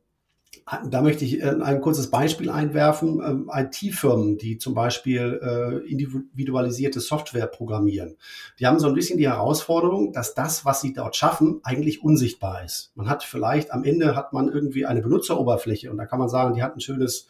da 0.91 1.03
möchte 1.03 1.25
ich 1.25 1.41
äh, 1.41 1.57
ein 1.63 1.81
kurzes 1.81 2.11
Beispiel 2.11 2.51
einwerfen. 2.51 3.21
Ähm, 3.25 3.51
IT-Firmen, 3.53 4.37
die 4.37 4.59
zum 4.59 4.75
Beispiel 4.75 5.41
äh, 5.43 5.91
individualisierte 5.91 7.01
Software 7.01 7.47
programmieren, 7.47 8.17
die 8.59 8.67
haben 8.67 8.79
so 8.79 8.87
ein 8.87 8.95
bisschen 8.95 9.19
die 9.19 9.29
Herausforderung, 9.29 10.13
dass 10.13 10.35
das, 10.35 10.65
was 10.65 10.81
sie 10.81 10.93
dort 10.93 11.17
schaffen, 11.17 11.61
eigentlich 11.63 12.03
unsichtbar 12.03 12.65
ist. 12.65 12.93
Man 12.95 13.09
hat 13.09 13.25
vielleicht 13.25 13.73
am 13.73 13.85
Ende 13.85 14.17
hat 14.17 14.33
man 14.33 14.49
irgendwie 14.49 14.85
eine 14.85 15.01
Benutzeroberfläche 15.01 15.91
und 15.91 15.97
da 15.97 16.07
kann 16.07 16.19
man 16.19 16.29
sagen, 16.29 16.55
die 16.55 16.63
hat 16.63 16.77
ein 16.77 16.81
schönes 16.81 17.29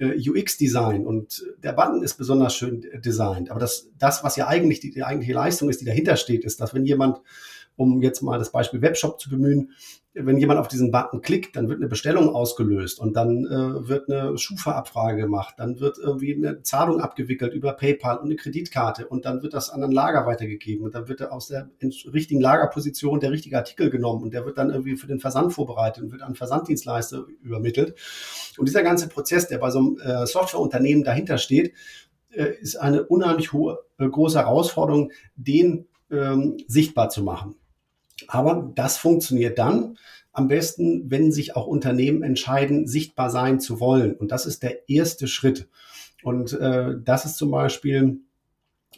UX-Design 0.00 1.06
und 1.06 1.44
der 1.62 1.74
Button 1.74 2.02
ist 2.02 2.14
besonders 2.14 2.56
schön 2.56 2.84
designt. 3.04 3.50
Aber 3.50 3.60
das, 3.60 3.88
das 3.98 4.24
was 4.24 4.36
ja 4.36 4.48
eigentlich 4.48 4.80
die, 4.80 4.90
die 4.90 5.04
eigentliche 5.04 5.34
Leistung 5.34 5.68
ist, 5.68 5.80
die 5.80 5.84
dahinter 5.84 6.16
steht, 6.16 6.44
ist, 6.44 6.60
dass 6.60 6.74
wenn 6.74 6.84
jemand 6.84 7.20
um 7.76 8.02
jetzt 8.02 8.22
mal 8.22 8.38
das 8.38 8.52
Beispiel 8.52 8.82
Webshop 8.82 9.20
zu 9.20 9.30
bemühen, 9.30 9.72
wenn 10.14 10.36
jemand 10.36 10.60
auf 10.60 10.68
diesen 10.68 10.90
Button 10.90 11.22
klickt, 11.22 11.56
dann 11.56 11.68
wird 11.68 11.78
eine 11.78 11.88
Bestellung 11.88 12.28
ausgelöst 12.28 13.00
und 13.00 13.14
dann 13.14 13.46
äh, 13.46 13.88
wird 13.88 14.10
eine 14.10 14.36
Schufa-Abfrage 14.36 15.22
gemacht, 15.22 15.54
dann 15.56 15.80
wird 15.80 15.96
irgendwie 15.96 16.34
eine 16.34 16.62
Zahlung 16.62 17.00
abgewickelt 17.00 17.54
über 17.54 17.72
PayPal 17.72 18.18
und 18.18 18.26
eine 18.26 18.36
Kreditkarte 18.36 19.06
und 19.06 19.24
dann 19.24 19.42
wird 19.42 19.54
das 19.54 19.70
an 19.70 19.82
ein 19.82 19.90
Lager 19.90 20.26
weitergegeben 20.26 20.84
und 20.84 20.94
dann 20.94 21.08
wird 21.08 21.22
aus 21.30 21.48
der 21.48 21.70
richtigen 22.12 22.42
Lagerposition 22.42 23.20
der 23.20 23.30
richtige 23.30 23.56
Artikel 23.56 23.88
genommen 23.88 24.22
und 24.22 24.34
der 24.34 24.44
wird 24.44 24.58
dann 24.58 24.70
irgendwie 24.70 24.96
für 24.96 25.06
den 25.06 25.18
Versand 25.18 25.54
vorbereitet 25.54 26.04
und 26.04 26.12
wird 26.12 26.22
an 26.22 26.34
Versanddienstleister 26.34 27.24
übermittelt. 27.40 27.94
Und 28.58 28.68
dieser 28.68 28.82
ganze 28.82 29.08
Prozess, 29.08 29.48
der 29.48 29.58
bei 29.58 29.70
so 29.70 29.78
einem 29.78 29.98
äh, 29.98 30.26
Softwareunternehmen 30.26 31.04
dahinter 31.04 31.38
steht, 31.38 31.72
äh, 32.30 32.52
ist 32.60 32.76
eine 32.76 33.04
unheimlich 33.04 33.54
hohe, 33.54 33.78
äh, 33.98 34.06
große 34.06 34.38
Herausforderung, 34.38 35.10
den 35.36 35.86
ähm, 36.10 36.58
sichtbar 36.66 37.08
zu 37.08 37.22
machen. 37.22 37.56
Aber 38.28 38.72
das 38.74 38.98
funktioniert 38.98 39.58
dann 39.58 39.96
am 40.32 40.48
besten, 40.48 41.10
wenn 41.10 41.30
sich 41.30 41.56
auch 41.56 41.66
Unternehmen 41.66 42.22
entscheiden, 42.22 42.86
sichtbar 42.86 43.30
sein 43.30 43.60
zu 43.60 43.80
wollen. 43.80 44.14
Und 44.14 44.32
das 44.32 44.46
ist 44.46 44.62
der 44.62 44.88
erste 44.88 45.28
Schritt. 45.28 45.68
Und 46.22 46.52
äh, 46.54 46.94
das 47.04 47.24
ist 47.24 47.36
zum 47.36 47.50
Beispiel 47.50 48.20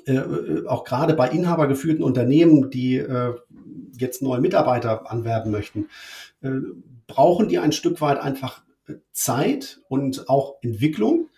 äh, 0.07 0.21
auch 0.67 0.85
gerade 0.85 1.15
bei 1.15 1.29
inhabergeführten 1.29 2.05
Unternehmen, 2.05 2.71
die 2.71 2.97
äh, 2.97 3.35
jetzt 3.97 4.23
neue 4.23 4.41
Mitarbeiter 4.41 5.11
anwerben 5.11 5.51
möchten, 5.51 5.89
äh, 6.43 6.51
brauchen 7.07 7.49
die 7.49 7.59
ein 7.59 7.73
Stück 7.73 8.01
weit 8.01 8.19
einfach 8.19 8.63
Zeit 9.13 9.81
und 9.89 10.29
auch 10.29 10.57
Entwicklung, 10.63 11.29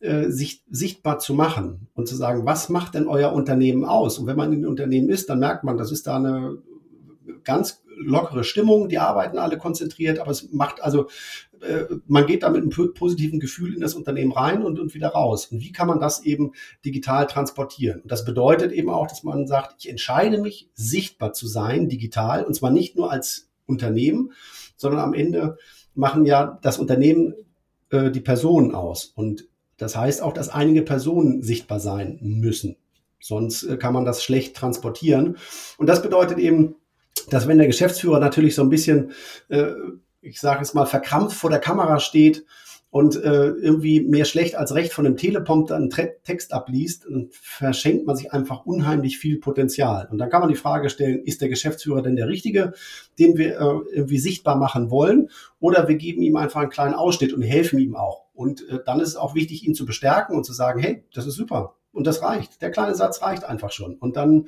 äh, 0.00 0.30
sich 0.30 0.62
sichtbar 0.70 1.18
zu 1.18 1.34
machen 1.34 1.88
und 1.94 2.08
zu 2.08 2.16
sagen, 2.16 2.44
was 2.44 2.68
macht 2.68 2.94
denn 2.94 3.06
euer 3.06 3.32
Unternehmen 3.32 3.84
aus? 3.84 4.18
Und 4.18 4.26
wenn 4.26 4.36
man 4.36 4.52
in 4.52 4.60
einem 4.60 4.70
Unternehmen 4.70 5.08
ist, 5.08 5.28
dann 5.28 5.38
merkt 5.38 5.64
man, 5.64 5.76
das 5.76 5.92
ist 5.92 6.06
da 6.06 6.16
eine 6.16 6.58
ganz 7.48 7.82
lockere 7.96 8.44
Stimmung, 8.44 8.88
die 8.88 8.98
arbeiten 8.98 9.38
alle 9.38 9.58
konzentriert, 9.58 10.20
aber 10.20 10.30
es 10.30 10.52
macht 10.52 10.82
also, 10.82 11.08
äh, 11.60 11.84
man 12.06 12.26
geht 12.26 12.42
da 12.42 12.50
mit 12.50 12.62
einem 12.62 12.92
positiven 12.94 13.40
Gefühl 13.40 13.74
in 13.74 13.80
das 13.80 13.94
Unternehmen 13.94 14.32
rein 14.32 14.62
und, 14.62 14.78
und 14.78 14.94
wieder 14.94 15.08
raus. 15.08 15.46
Und 15.46 15.60
wie 15.60 15.72
kann 15.72 15.88
man 15.88 15.98
das 15.98 16.22
eben 16.24 16.52
digital 16.84 17.26
transportieren? 17.26 18.02
Und 18.02 18.12
das 18.12 18.24
bedeutet 18.24 18.70
eben 18.70 18.90
auch, 18.90 19.06
dass 19.06 19.24
man 19.24 19.46
sagt, 19.46 19.76
ich 19.78 19.88
entscheide 19.88 20.38
mich, 20.38 20.68
sichtbar 20.74 21.32
zu 21.32 21.48
sein, 21.48 21.88
digital, 21.88 22.44
und 22.44 22.54
zwar 22.54 22.70
nicht 22.70 22.96
nur 22.96 23.10
als 23.10 23.48
Unternehmen, 23.66 24.32
sondern 24.76 25.00
am 25.00 25.14
Ende 25.14 25.56
machen 25.94 26.24
ja 26.26 26.58
das 26.62 26.78
Unternehmen 26.78 27.34
äh, 27.90 28.10
die 28.10 28.20
Personen 28.20 28.74
aus. 28.74 29.12
Und 29.16 29.48
das 29.78 29.96
heißt 29.96 30.22
auch, 30.22 30.34
dass 30.34 30.50
einige 30.50 30.82
Personen 30.82 31.42
sichtbar 31.42 31.80
sein 31.80 32.18
müssen. 32.20 32.76
Sonst 33.20 33.64
äh, 33.64 33.76
kann 33.78 33.94
man 33.94 34.04
das 34.04 34.22
schlecht 34.22 34.54
transportieren. 34.54 35.38
Und 35.78 35.88
das 35.88 36.02
bedeutet 36.02 36.38
eben, 36.38 36.76
dass 37.30 37.48
wenn 37.48 37.58
der 37.58 37.66
Geschäftsführer 37.66 38.20
natürlich 38.20 38.54
so 38.54 38.62
ein 38.62 38.70
bisschen, 38.70 39.12
äh, 39.48 39.72
ich 40.20 40.40
sage 40.40 40.62
es 40.62 40.74
mal, 40.74 40.86
verkrampft 40.86 41.36
vor 41.36 41.50
der 41.50 41.60
Kamera 41.60 42.00
steht 42.00 42.44
und 42.90 43.16
äh, 43.16 43.48
irgendwie 43.48 44.00
mehr 44.00 44.24
schlecht 44.24 44.56
als 44.56 44.74
recht 44.74 44.92
von 44.92 45.04
dem 45.04 45.16
Teleprompter 45.16 45.76
einen 45.76 45.90
Text 45.90 46.54
abliest, 46.54 47.04
dann 47.04 47.28
verschenkt 47.30 48.06
man 48.06 48.16
sich 48.16 48.32
einfach 48.32 48.64
unheimlich 48.64 49.18
viel 49.18 49.38
Potenzial. 49.38 50.08
Und 50.10 50.18
dann 50.18 50.30
kann 50.30 50.40
man 50.40 50.48
die 50.48 50.56
Frage 50.56 50.88
stellen, 50.88 51.22
ist 51.22 51.42
der 51.42 51.50
Geschäftsführer 51.50 52.00
denn 52.00 52.16
der 52.16 52.28
Richtige, 52.28 52.72
den 53.18 53.36
wir 53.36 53.60
äh, 53.60 53.94
irgendwie 53.94 54.18
sichtbar 54.18 54.56
machen 54.56 54.90
wollen? 54.90 55.28
Oder 55.60 55.86
wir 55.86 55.96
geben 55.96 56.22
ihm 56.22 56.36
einfach 56.36 56.60
einen 56.60 56.70
kleinen 56.70 56.94
Ausschnitt 56.94 57.34
und 57.34 57.42
helfen 57.42 57.78
ihm 57.78 57.94
auch. 57.94 58.24
Und 58.32 58.66
äh, 58.68 58.78
dann 58.86 59.00
ist 59.00 59.08
es 59.08 59.16
auch 59.16 59.34
wichtig, 59.34 59.66
ihn 59.66 59.74
zu 59.74 59.84
bestärken 59.84 60.34
und 60.34 60.44
zu 60.44 60.54
sagen, 60.54 60.80
hey, 60.80 61.04
das 61.12 61.26
ist 61.26 61.34
super. 61.34 61.74
Und 61.92 62.06
das 62.06 62.22
reicht. 62.22 62.62
Der 62.62 62.70
kleine 62.70 62.94
Satz 62.94 63.20
reicht 63.20 63.44
einfach 63.44 63.72
schon. 63.72 63.96
Und 63.96 64.16
dann 64.16 64.46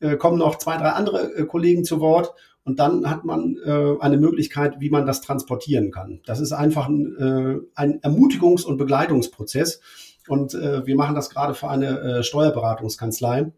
äh, 0.00 0.16
kommen 0.16 0.38
noch 0.38 0.56
zwei, 0.58 0.76
drei 0.76 0.90
andere 0.90 1.34
äh, 1.34 1.44
Kollegen 1.46 1.84
zu 1.84 2.00
Wort 2.00 2.34
und 2.64 2.78
dann 2.78 3.08
hat 3.08 3.24
man 3.24 3.56
äh, 3.64 3.94
eine 4.00 4.18
Möglichkeit, 4.18 4.80
wie 4.80 4.90
man 4.90 5.06
das 5.06 5.20
transportieren 5.20 5.90
kann. 5.90 6.20
Das 6.26 6.40
ist 6.40 6.52
einfach 6.52 6.88
ein, 6.88 7.16
äh, 7.16 7.56
ein 7.74 8.00
Ermutigungs- 8.00 8.64
und 8.64 8.76
Begleitungsprozess. 8.76 9.80
Und 10.28 10.54
äh, 10.54 10.84
wir 10.84 10.96
machen 10.96 11.14
das 11.14 11.30
gerade 11.30 11.54
für 11.54 11.68
eine 11.68 12.24
Steuerberatungskanzlei. 12.24 13.52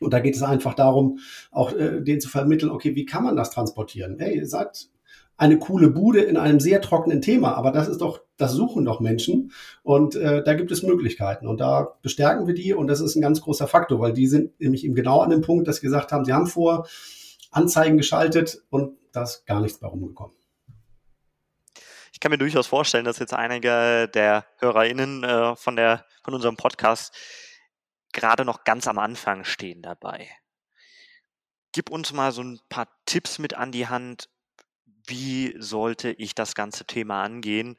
Und 0.00 0.12
da 0.12 0.20
geht 0.20 0.36
es 0.36 0.42
einfach 0.42 0.74
darum, 0.74 1.18
auch 1.50 1.72
äh, 1.72 2.00
denen 2.00 2.20
zu 2.20 2.28
vermitteln, 2.28 2.70
okay, 2.70 2.94
wie 2.94 3.04
kann 3.04 3.24
man 3.24 3.36
das 3.36 3.50
transportieren? 3.50 4.16
Hey, 4.18 4.44
seid 4.44 4.88
eine 5.38 5.58
coole 5.58 5.88
Bude 5.88 6.20
in 6.20 6.36
einem 6.36 6.60
sehr 6.60 6.82
trockenen 6.82 7.22
Thema. 7.22 7.54
Aber 7.54 7.70
das 7.70 7.88
ist 7.88 8.00
doch, 8.00 8.20
das 8.36 8.52
suchen 8.52 8.84
doch 8.84 9.00
Menschen. 9.00 9.52
Und 9.82 10.16
äh, 10.16 10.42
da 10.42 10.54
gibt 10.54 10.70
es 10.72 10.82
Möglichkeiten. 10.82 11.46
Und 11.46 11.60
da 11.60 11.96
bestärken 12.02 12.46
wir 12.46 12.54
die. 12.54 12.74
Und 12.74 12.88
das 12.88 13.00
ist 13.00 13.16
ein 13.16 13.22
ganz 13.22 13.40
großer 13.40 13.68
Faktor, 13.68 14.00
weil 14.00 14.12
die 14.12 14.26
sind 14.26 14.60
nämlich 14.60 14.84
eben 14.84 14.96
genau 14.96 15.20
an 15.20 15.30
dem 15.30 15.40
Punkt, 15.40 15.66
dass 15.68 15.76
sie 15.76 15.86
gesagt 15.86 16.12
haben, 16.12 16.24
sie 16.24 16.34
haben 16.34 16.48
vor 16.48 16.86
Anzeigen 17.50 17.96
geschaltet 17.96 18.62
und 18.68 18.98
da 19.12 19.22
ist 19.22 19.46
gar 19.46 19.60
nichts 19.60 19.78
bei 19.78 19.86
rumgekommen. 19.86 20.36
Ich 22.12 22.20
kann 22.20 22.30
mir 22.30 22.38
durchaus 22.38 22.66
vorstellen, 22.66 23.04
dass 23.04 23.20
jetzt 23.20 23.32
einige 23.32 24.08
der 24.08 24.44
HörerInnen 24.58 25.22
äh, 25.22 25.54
von, 25.54 25.76
der, 25.76 26.04
von 26.24 26.34
unserem 26.34 26.56
Podcast 26.56 27.14
gerade 28.12 28.44
noch 28.44 28.64
ganz 28.64 28.88
am 28.88 28.98
Anfang 28.98 29.44
stehen 29.44 29.82
dabei. 29.82 30.28
Gib 31.72 31.90
uns 31.90 32.12
mal 32.12 32.32
so 32.32 32.42
ein 32.42 32.58
paar 32.68 32.88
Tipps 33.06 33.38
mit 33.38 33.54
an 33.54 33.70
die 33.70 33.86
Hand, 33.86 34.28
wie 35.08 35.54
sollte 35.58 36.10
ich 36.10 36.34
das 36.34 36.54
ganze 36.54 36.84
Thema 36.84 37.22
angehen. 37.22 37.76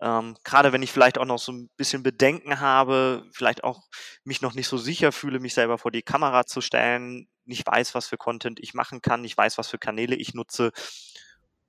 Ähm, 0.00 0.36
Gerade 0.44 0.72
wenn 0.72 0.82
ich 0.82 0.92
vielleicht 0.92 1.18
auch 1.18 1.24
noch 1.24 1.38
so 1.38 1.52
ein 1.52 1.70
bisschen 1.76 2.02
Bedenken 2.02 2.60
habe, 2.60 3.24
vielleicht 3.32 3.64
auch 3.64 3.82
mich 4.24 4.42
noch 4.42 4.54
nicht 4.54 4.68
so 4.68 4.76
sicher 4.76 5.12
fühle, 5.12 5.40
mich 5.40 5.54
selber 5.54 5.78
vor 5.78 5.90
die 5.90 6.02
Kamera 6.02 6.44
zu 6.44 6.60
stellen, 6.60 7.28
nicht 7.44 7.66
weiß, 7.66 7.94
was 7.94 8.06
für 8.06 8.16
Content 8.16 8.60
ich 8.60 8.74
machen 8.74 9.00
kann, 9.00 9.22
nicht 9.22 9.36
weiß, 9.36 9.58
was 9.58 9.68
für 9.68 9.78
Kanäle 9.78 10.16
ich 10.16 10.34
nutze, 10.34 10.72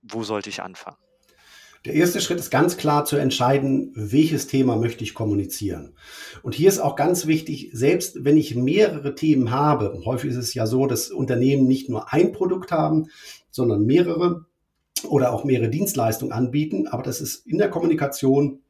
wo 0.01 0.23
sollte 0.23 0.49
ich 0.49 0.61
anfangen? 0.61 0.97
Der 1.85 1.95
erste 1.95 2.21
Schritt 2.21 2.39
ist 2.39 2.49
ganz 2.49 2.77
klar 2.77 3.03
zu 3.03 3.17
entscheiden, 3.17 3.91
welches 3.93 4.47
Thema 4.47 4.77
möchte 4.77 5.03
ich 5.03 5.13
kommunizieren. 5.13 5.97
Und 6.41 6.55
hier 6.55 6.69
ist 6.69 6.79
auch 6.79 6.95
ganz 6.95 7.27
wichtig, 7.27 7.71
selbst 7.73 8.23
wenn 8.23 8.37
ich 8.37 8.55
mehrere 8.55 9.15
Themen 9.15 9.51
habe, 9.51 10.01
häufig 10.05 10.31
ist 10.31 10.37
es 10.37 10.53
ja 10.53 10.65
so, 10.65 10.87
dass 10.87 11.11
Unternehmen 11.11 11.67
nicht 11.67 11.89
nur 11.89 12.13
ein 12.13 12.31
Produkt 12.31 12.71
haben, 12.71 13.09
sondern 13.51 13.85
mehrere, 13.85 14.45
oder 15.05 15.33
auch 15.33 15.43
mehrere 15.43 15.69
Dienstleistungen 15.69 16.33
anbieten. 16.33 16.87
Aber 16.87 17.03
das 17.03 17.21
ist 17.21 17.45
in 17.47 17.57
der 17.57 17.69
Kommunikation 17.69 18.61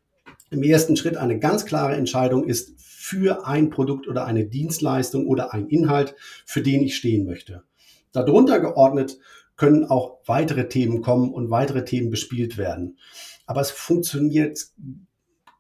im 0.50 0.63
ersten 0.63 0.96
Schritt 0.96 1.17
eine 1.17 1.39
ganz 1.39 1.65
klare 1.65 1.96
Entscheidung 1.96 2.43
ist 2.43 2.74
für 2.78 3.48
ein 3.48 3.69
Produkt 3.69 4.08
oder 4.08 4.26
eine 4.26 4.46
Dienstleistung 4.46 5.28
oder 5.28 5.54
ein 5.54 5.67
Inhalt, 5.67 6.15
für 6.46 6.62
den 6.62 6.82
ich 6.82 6.96
stehen 6.96 7.26
möchte. 7.26 7.63
Darunter 8.12 8.60
geordnet 8.60 9.17
können 9.56 9.86
auch 9.86 10.19
weitere 10.26 10.67
Themen 10.69 11.02
kommen 11.02 11.34
und 11.34 11.50
weitere 11.50 11.86
Themen 11.86 12.10
bespielt 12.10 12.58
werden. 12.58 12.98
Aber 13.46 13.62
es 13.62 13.72
funktioniert 13.72 14.67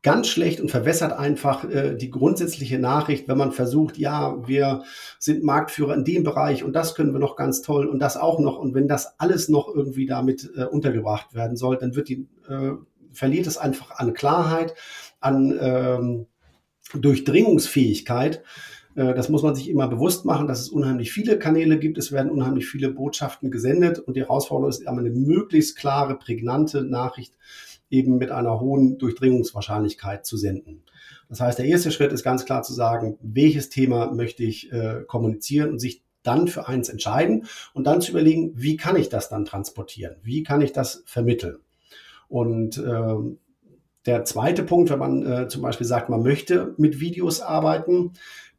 ganz 0.03 0.27
schlecht 0.27 0.59
und 0.59 0.69
verwässert 0.69 1.13
einfach 1.13 1.63
äh, 1.63 1.95
die 1.95 2.11
grundsätzliche 2.11 2.77
Nachricht, 2.77 3.27
wenn 3.29 3.37
man 3.37 3.53
versucht, 3.53 3.97
ja, 3.97 4.37
wir 4.45 4.83
sind 5.17 5.43
Marktführer 5.43 5.95
in 5.95 6.03
dem 6.03 6.23
Bereich 6.23 6.63
und 6.63 6.73
das 6.73 6.93
können 6.93 7.13
wir 7.13 7.19
noch 7.19 7.37
ganz 7.37 7.61
toll 7.61 7.87
und 7.87 7.99
das 7.99 8.17
auch 8.17 8.39
noch. 8.39 8.59
Und 8.59 8.75
wenn 8.75 8.89
das 8.89 9.19
alles 9.19 9.47
noch 9.47 9.73
irgendwie 9.73 10.05
damit 10.05 10.51
äh, 10.55 10.65
untergebracht 10.65 11.33
werden 11.33 11.55
soll, 11.55 11.77
dann 11.77 11.95
wird 11.95 12.09
die, 12.09 12.27
äh, 12.49 12.73
verliert 13.13 13.47
es 13.47 13.57
einfach 13.57 13.91
an 13.91 14.13
Klarheit, 14.13 14.75
an 15.21 15.57
ähm, 15.59 16.25
Durchdringungsfähigkeit 16.93 18.43
Äh, 18.95 19.15
das 19.15 19.29
muss 19.29 19.41
man 19.41 19.55
sich 19.55 19.69
immer 19.69 19.87
bewusst 19.87 20.25
machen, 20.25 20.47
dass 20.47 20.59
es 20.61 20.69
unheimlich 20.69 21.11
viele 21.11 21.39
Kanäle 21.39 21.79
gibt. 21.79 21.97
Es 21.97 22.11
werden 22.11 22.29
unheimlich 22.29 22.67
viele 22.67 22.89
Botschaften 22.89 23.49
gesendet 23.51 23.99
und 23.99 24.15
die 24.15 24.21
Herausforderung 24.21 24.69
ist 24.69 24.81
immer 24.81 24.99
eine 24.99 25.09
möglichst 25.09 25.77
klare, 25.77 26.15
prägnante 26.15 26.83
Nachricht 26.83 27.33
eben 27.89 28.17
mit 28.17 28.31
einer 28.31 28.59
hohen 28.59 28.97
Durchdringungswahrscheinlichkeit 28.97 30.25
zu 30.25 30.37
senden. 30.37 30.83
Das 31.29 31.39
heißt, 31.41 31.59
der 31.59 31.65
erste 31.65 31.91
Schritt 31.91 32.11
ist 32.11 32.23
ganz 32.23 32.45
klar 32.45 32.63
zu 32.63 32.73
sagen, 32.73 33.17
welches 33.21 33.69
Thema 33.69 34.11
möchte 34.13 34.43
ich 34.43 34.71
äh, 34.71 35.03
kommunizieren 35.07 35.71
und 35.71 35.79
sich 35.79 36.03
dann 36.23 36.47
für 36.47 36.67
eins 36.67 36.89
entscheiden 36.89 37.45
und 37.73 37.85
dann 37.85 38.01
zu 38.01 38.11
überlegen, 38.11 38.53
wie 38.55 38.77
kann 38.77 38.95
ich 38.95 39.09
das 39.09 39.29
dann 39.29 39.45
transportieren? 39.45 40.15
Wie 40.23 40.43
kann 40.43 40.61
ich 40.61 40.71
das 40.71 41.03
vermitteln? 41.05 41.57
Und 42.27 42.77
äh, 42.77 43.15
der 44.05 44.25
zweite 44.25 44.63
Punkt, 44.63 44.89
wenn 44.89 44.99
man 44.99 45.25
äh, 45.25 45.47
zum 45.47 45.61
Beispiel 45.61 45.87
sagt, 45.87 46.09
man 46.09 46.23
möchte 46.23 46.73
mit 46.77 46.99
Videos 46.99 47.41
arbeiten, 47.41 48.13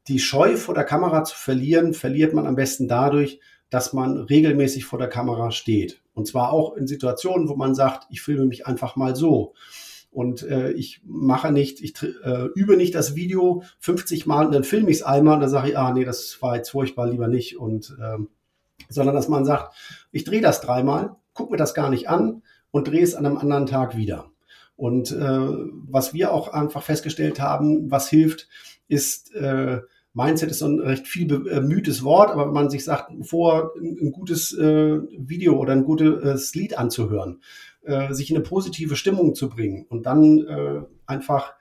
die 0.09 0.19
Scheu 0.19 0.57
vor 0.57 0.75
der 0.75 0.85
Kamera 0.85 1.25
zu 1.25 1.37
verlieren, 1.37 1.95
verliert 1.95 2.35
man 2.35 2.47
am 2.47 2.57
besten 2.57 2.89
dadurch, 2.89 3.41
dass 3.75 3.93
man 3.93 4.19
regelmäßig 4.19 4.85
vor 4.85 5.01
der 5.01 5.09
Kamera 5.09 5.51
steht. 5.51 6.01
Und 6.15 6.29
zwar 6.29 6.53
auch 6.53 6.77
in 6.77 6.87
Situationen, 6.87 7.49
wo 7.49 7.57
man 7.57 7.75
sagt, 7.75 8.07
ich 8.09 8.23
filme 8.23 8.47
mich 8.47 8.69
einfach 8.69 8.95
mal 8.95 9.17
so. 9.17 9.55
Und 10.13 10.45
äh, 10.45 10.71
ich 10.71 11.03
mache 11.05 11.51
nicht, 11.51 11.81
ich 11.81 12.01
äh, 12.01 12.47
übe 12.55 12.77
nicht 12.77 12.95
das 12.95 13.17
Video 13.17 13.65
50 13.81 14.27
Mal 14.27 14.47
und 14.47 14.55
dann 14.55 14.63
filme 14.63 14.91
ich 14.91 14.99
es 14.99 15.03
einmal 15.03 15.35
und 15.35 15.41
dann 15.41 15.51
sage 15.51 15.71
ich, 15.71 15.77
ah 15.77 15.93
nee, 15.93 16.05
das 16.05 16.41
war 16.41 16.55
jetzt 16.55 16.71
furchtbar, 16.71 17.09
lieber 17.09 17.27
nicht. 17.27 17.59
Und 17.59 17.97
ähm, 18.01 18.29
sondern 18.89 19.17
dass 19.17 19.27
man 19.27 19.45
sagt, 19.45 19.75
ich 20.13 20.23
drehe 20.23 20.41
das 20.41 20.61
dreimal, 20.61 21.17
gucke 21.33 21.51
mir 21.51 21.57
das 21.57 21.75
gar 21.75 21.91
nicht 21.91 22.09
an 22.09 22.45
und 22.71 22.87
drehe 22.87 23.03
es 23.03 23.17
an 23.17 23.27
einem 23.27 23.39
anderen 23.39 23.67
Tag 23.67 23.97
wieder. 23.97 24.31
Und 24.77 25.11
äh, 25.11 25.49
was 25.89 26.15
wir 26.15 26.33
auch 26.33 26.47
einfach 26.47 26.85
festgestellt 26.85 27.41
haben, 27.41 27.91
was 27.91 28.09
hilft, 28.09 28.47
ist 28.87 29.35
äh, 29.35 29.81
Mindset 30.15 30.51
ist 30.51 30.61
so 30.61 30.67
ein 30.67 30.81
recht 30.81 31.07
viel 31.07 31.27
bemühtes 31.27 32.05
Wort, 32.05 32.31
aber 32.31 32.47
wenn 32.47 32.55
man 32.55 32.71
sich 32.71 32.85
sagt, 32.85 33.11
vor 33.27 33.73
ein, 33.77 34.13
gutes 34.13 34.57
äh, 34.57 35.01
Video 35.19 35.59
oder 35.59 35.73
ein 35.73 35.85
gutes 35.85 36.55
Lied 36.55 36.79
anzuhören, 36.79 37.43
äh, 37.83 38.13
sich 38.15 38.31
in 38.31 38.37
eine 38.37 38.45
positive 38.45 38.97
Stimmung 38.97 39.35
zu 39.35 39.49
bringen 39.49 39.87
und 39.89 40.07
dann 40.07 40.47
äh, 40.47 40.83
einfach 41.07 41.55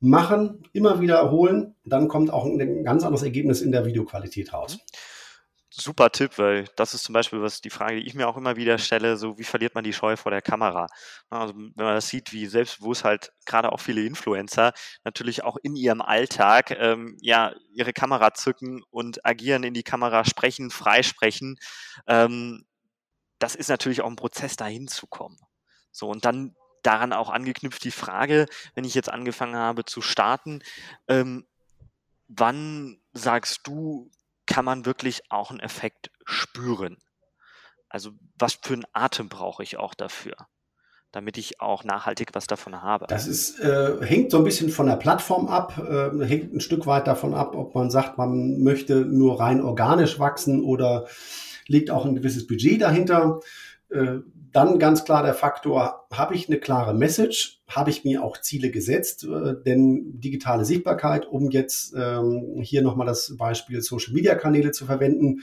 machen, 0.00 0.62
immer 0.72 1.00
wiederholen, 1.00 1.74
dann 1.84 2.08
kommt 2.08 2.32
auch 2.32 2.46
ein 2.46 2.82
ganz 2.82 3.04
anderes 3.04 3.22
Ergebnis 3.22 3.60
in 3.60 3.72
der 3.72 3.84
Videoqualität 3.84 4.52
raus. 4.52 4.78
Mhm 4.78 5.17
super 5.80 6.10
Tipp, 6.10 6.38
weil 6.38 6.66
das 6.76 6.94
ist 6.94 7.04
zum 7.04 7.12
Beispiel 7.12 7.40
was 7.40 7.60
die 7.60 7.70
Frage, 7.70 7.96
die 7.96 8.06
ich 8.06 8.14
mir 8.14 8.28
auch 8.28 8.36
immer 8.36 8.56
wieder 8.56 8.78
stelle, 8.78 9.16
so 9.16 9.38
wie 9.38 9.44
verliert 9.44 9.74
man 9.74 9.84
die 9.84 9.92
Scheu 9.92 10.16
vor 10.16 10.30
der 10.30 10.42
Kamera? 10.42 10.86
Also 11.30 11.54
wenn 11.54 11.72
man 11.76 11.94
das 11.94 12.08
sieht, 12.08 12.32
wie 12.32 12.46
selbstbewusst 12.46 13.04
halt 13.04 13.32
gerade 13.46 13.72
auch 13.72 13.80
viele 13.80 14.04
Influencer 14.04 14.72
natürlich 15.04 15.44
auch 15.44 15.56
in 15.62 15.76
ihrem 15.76 16.00
Alltag 16.00 16.70
ähm, 16.72 17.16
ja 17.20 17.54
ihre 17.72 17.92
Kamera 17.92 18.34
zücken 18.34 18.82
und 18.90 19.24
agieren 19.24 19.62
in 19.62 19.74
die 19.74 19.82
Kamera, 19.82 20.24
sprechen, 20.24 20.70
freisprechen, 20.70 21.56
ähm, 22.06 22.64
das 23.38 23.54
ist 23.54 23.68
natürlich 23.68 24.00
auch 24.02 24.08
ein 24.08 24.16
Prozess, 24.16 24.56
dahin 24.56 24.88
zu 24.88 25.06
kommen. 25.06 25.38
So 25.92 26.08
und 26.08 26.24
dann 26.24 26.54
daran 26.82 27.12
auch 27.12 27.30
angeknüpft 27.30 27.84
die 27.84 27.90
Frage, 27.90 28.46
wenn 28.74 28.84
ich 28.84 28.94
jetzt 28.94 29.10
angefangen 29.10 29.56
habe 29.56 29.84
zu 29.84 30.00
starten, 30.00 30.60
ähm, 31.08 31.46
wann 32.28 33.00
sagst 33.12 33.60
du, 33.64 34.10
kann 34.58 34.64
man 34.64 34.86
wirklich 34.86 35.22
auch 35.28 35.52
einen 35.52 35.60
Effekt 35.60 36.10
spüren. 36.24 36.96
Also 37.88 38.10
was 38.36 38.54
für 38.60 38.74
einen 38.74 38.86
Atem 38.92 39.28
brauche 39.28 39.62
ich 39.62 39.76
auch 39.76 39.94
dafür, 39.94 40.34
damit 41.12 41.38
ich 41.38 41.60
auch 41.60 41.84
nachhaltig 41.84 42.30
was 42.32 42.48
davon 42.48 42.82
habe. 42.82 43.06
Das 43.06 43.28
ist, 43.28 43.60
äh, 43.60 44.04
hängt 44.04 44.32
so 44.32 44.38
ein 44.38 44.42
bisschen 44.42 44.70
von 44.70 44.86
der 44.86 44.96
Plattform 44.96 45.46
ab, 45.46 45.78
äh, 45.78 46.26
hängt 46.26 46.52
ein 46.52 46.58
Stück 46.58 46.86
weit 46.86 47.06
davon 47.06 47.34
ab, 47.34 47.54
ob 47.54 47.76
man 47.76 47.88
sagt, 47.88 48.18
man 48.18 48.60
möchte 48.60 48.96
nur 48.96 49.38
rein 49.38 49.62
organisch 49.62 50.18
wachsen 50.18 50.64
oder 50.64 51.06
liegt 51.68 51.92
auch 51.92 52.04
ein 52.04 52.16
gewisses 52.16 52.48
Budget 52.48 52.82
dahinter. 52.82 53.38
Äh, 53.90 54.18
dann 54.50 54.78
ganz 54.78 55.04
klar 55.04 55.22
der 55.22 55.34
Faktor, 55.34 56.06
habe 56.12 56.34
ich 56.34 56.48
eine 56.48 56.58
klare 56.58 56.94
Message, 56.94 57.60
habe 57.68 57.90
ich 57.90 58.04
mir 58.04 58.24
auch 58.24 58.40
Ziele 58.40 58.70
gesetzt, 58.70 59.24
äh, 59.24 59.54
denn 59.64 60.20
digitale 60.20 60.64
Sichtbarkeit, 60.64 61.26
um 61.26 61.50
jetzt 61.50 61.94
ähm, 61.96 62.60
hier 62.62 62.82
nochmal 62.82 63.06
das 63.06 63.36
Beispiel 63.36 63.82
Social-Media-Kanäle 63.82 64.70
zu 64.72 64.86
verwenden, 64.86 65.42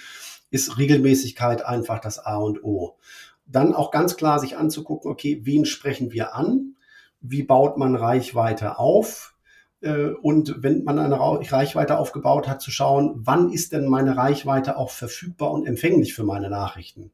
ist 0.49 0.77
Regelmäßigkeit 0.77 1.65
einfach 1.65 1.99
das 1.99 2.19
A 2.19 2.37
und 2.37 2.63
O. 2.63 2.97
Dann 3.45 3.75
auch 3.75 3.91
ganz 3.91 4.15
klar 4.15 4.39
sich 4.39 4.57
anzugucken, 4.57 5.11
okay, 5.11 5.41
wen 5.43 5.65
sprechen 5.65 6.11
wir 6.11 6.35
an? 6.35 6.75
Wie 7.21 7.43
baut 7.43 7.77
man 7.77 7.95
Reichweite 7.95 8.79
auf? 8.79 9.35
Äh, 9.81 10.09
und 10.09 10.63
wenn 10.63 10.83
man 10.83 10.97
eine 10.97 11.19
Reichweite 11.19 11.97
aufgebaut 11.97 12.47
hat, 12.47 12.61
zu 12.61 12.71
schauen, 12.71 13.13
wann 13.17 13.51
ist 13.51 13.71
denn 13.71 13.87
meine 13.87 14.17
Reichweite 14.17 14.77
auch 14.77 14.89
verfügbar 14.89 15.51
und 15.51 15.67
empfänglich 15.67 16.13
für 16.13 16.23
meine 16.23 16.49
Nachrichten? 16.49 17.11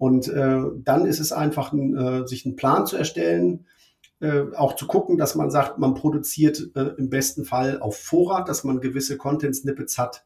Und 0.00 0.28
äh, 0.28 0.62
dann 0.76 1.04
ist 1.04 1.20
es 1.20 1.30
einfach, 1.30 1.74
ein, 1.74 1.94
äh, 1.94 2.26
sich 2.26 2.46
einen 2.46 2.56
Plan 2.56 2.86
zu 2.86 2.96
erstellen, 2.96 3.66
äh, 4.20 4.44
auch 4.56 4.74
zu 4.74 4.86
gucken, 4.86 5.18
dass 5.18 5.34
man 5.34 5.50
sagt, 5.50 5.78
man 5.78 5.92
produziert 5.92 6.70
äh, 6.74 6.92
im 6.96 7.10
besten 7.10 7.44
Fall 7.44 7.82
auf 7.82 7.98
Vorrat, 7.98 8.48
dass 8.48 8.64
man 8.64 8.80
gewisse 8.80 9.18
Content-Snippets 9.18 9.98
hat, 9.98 10.24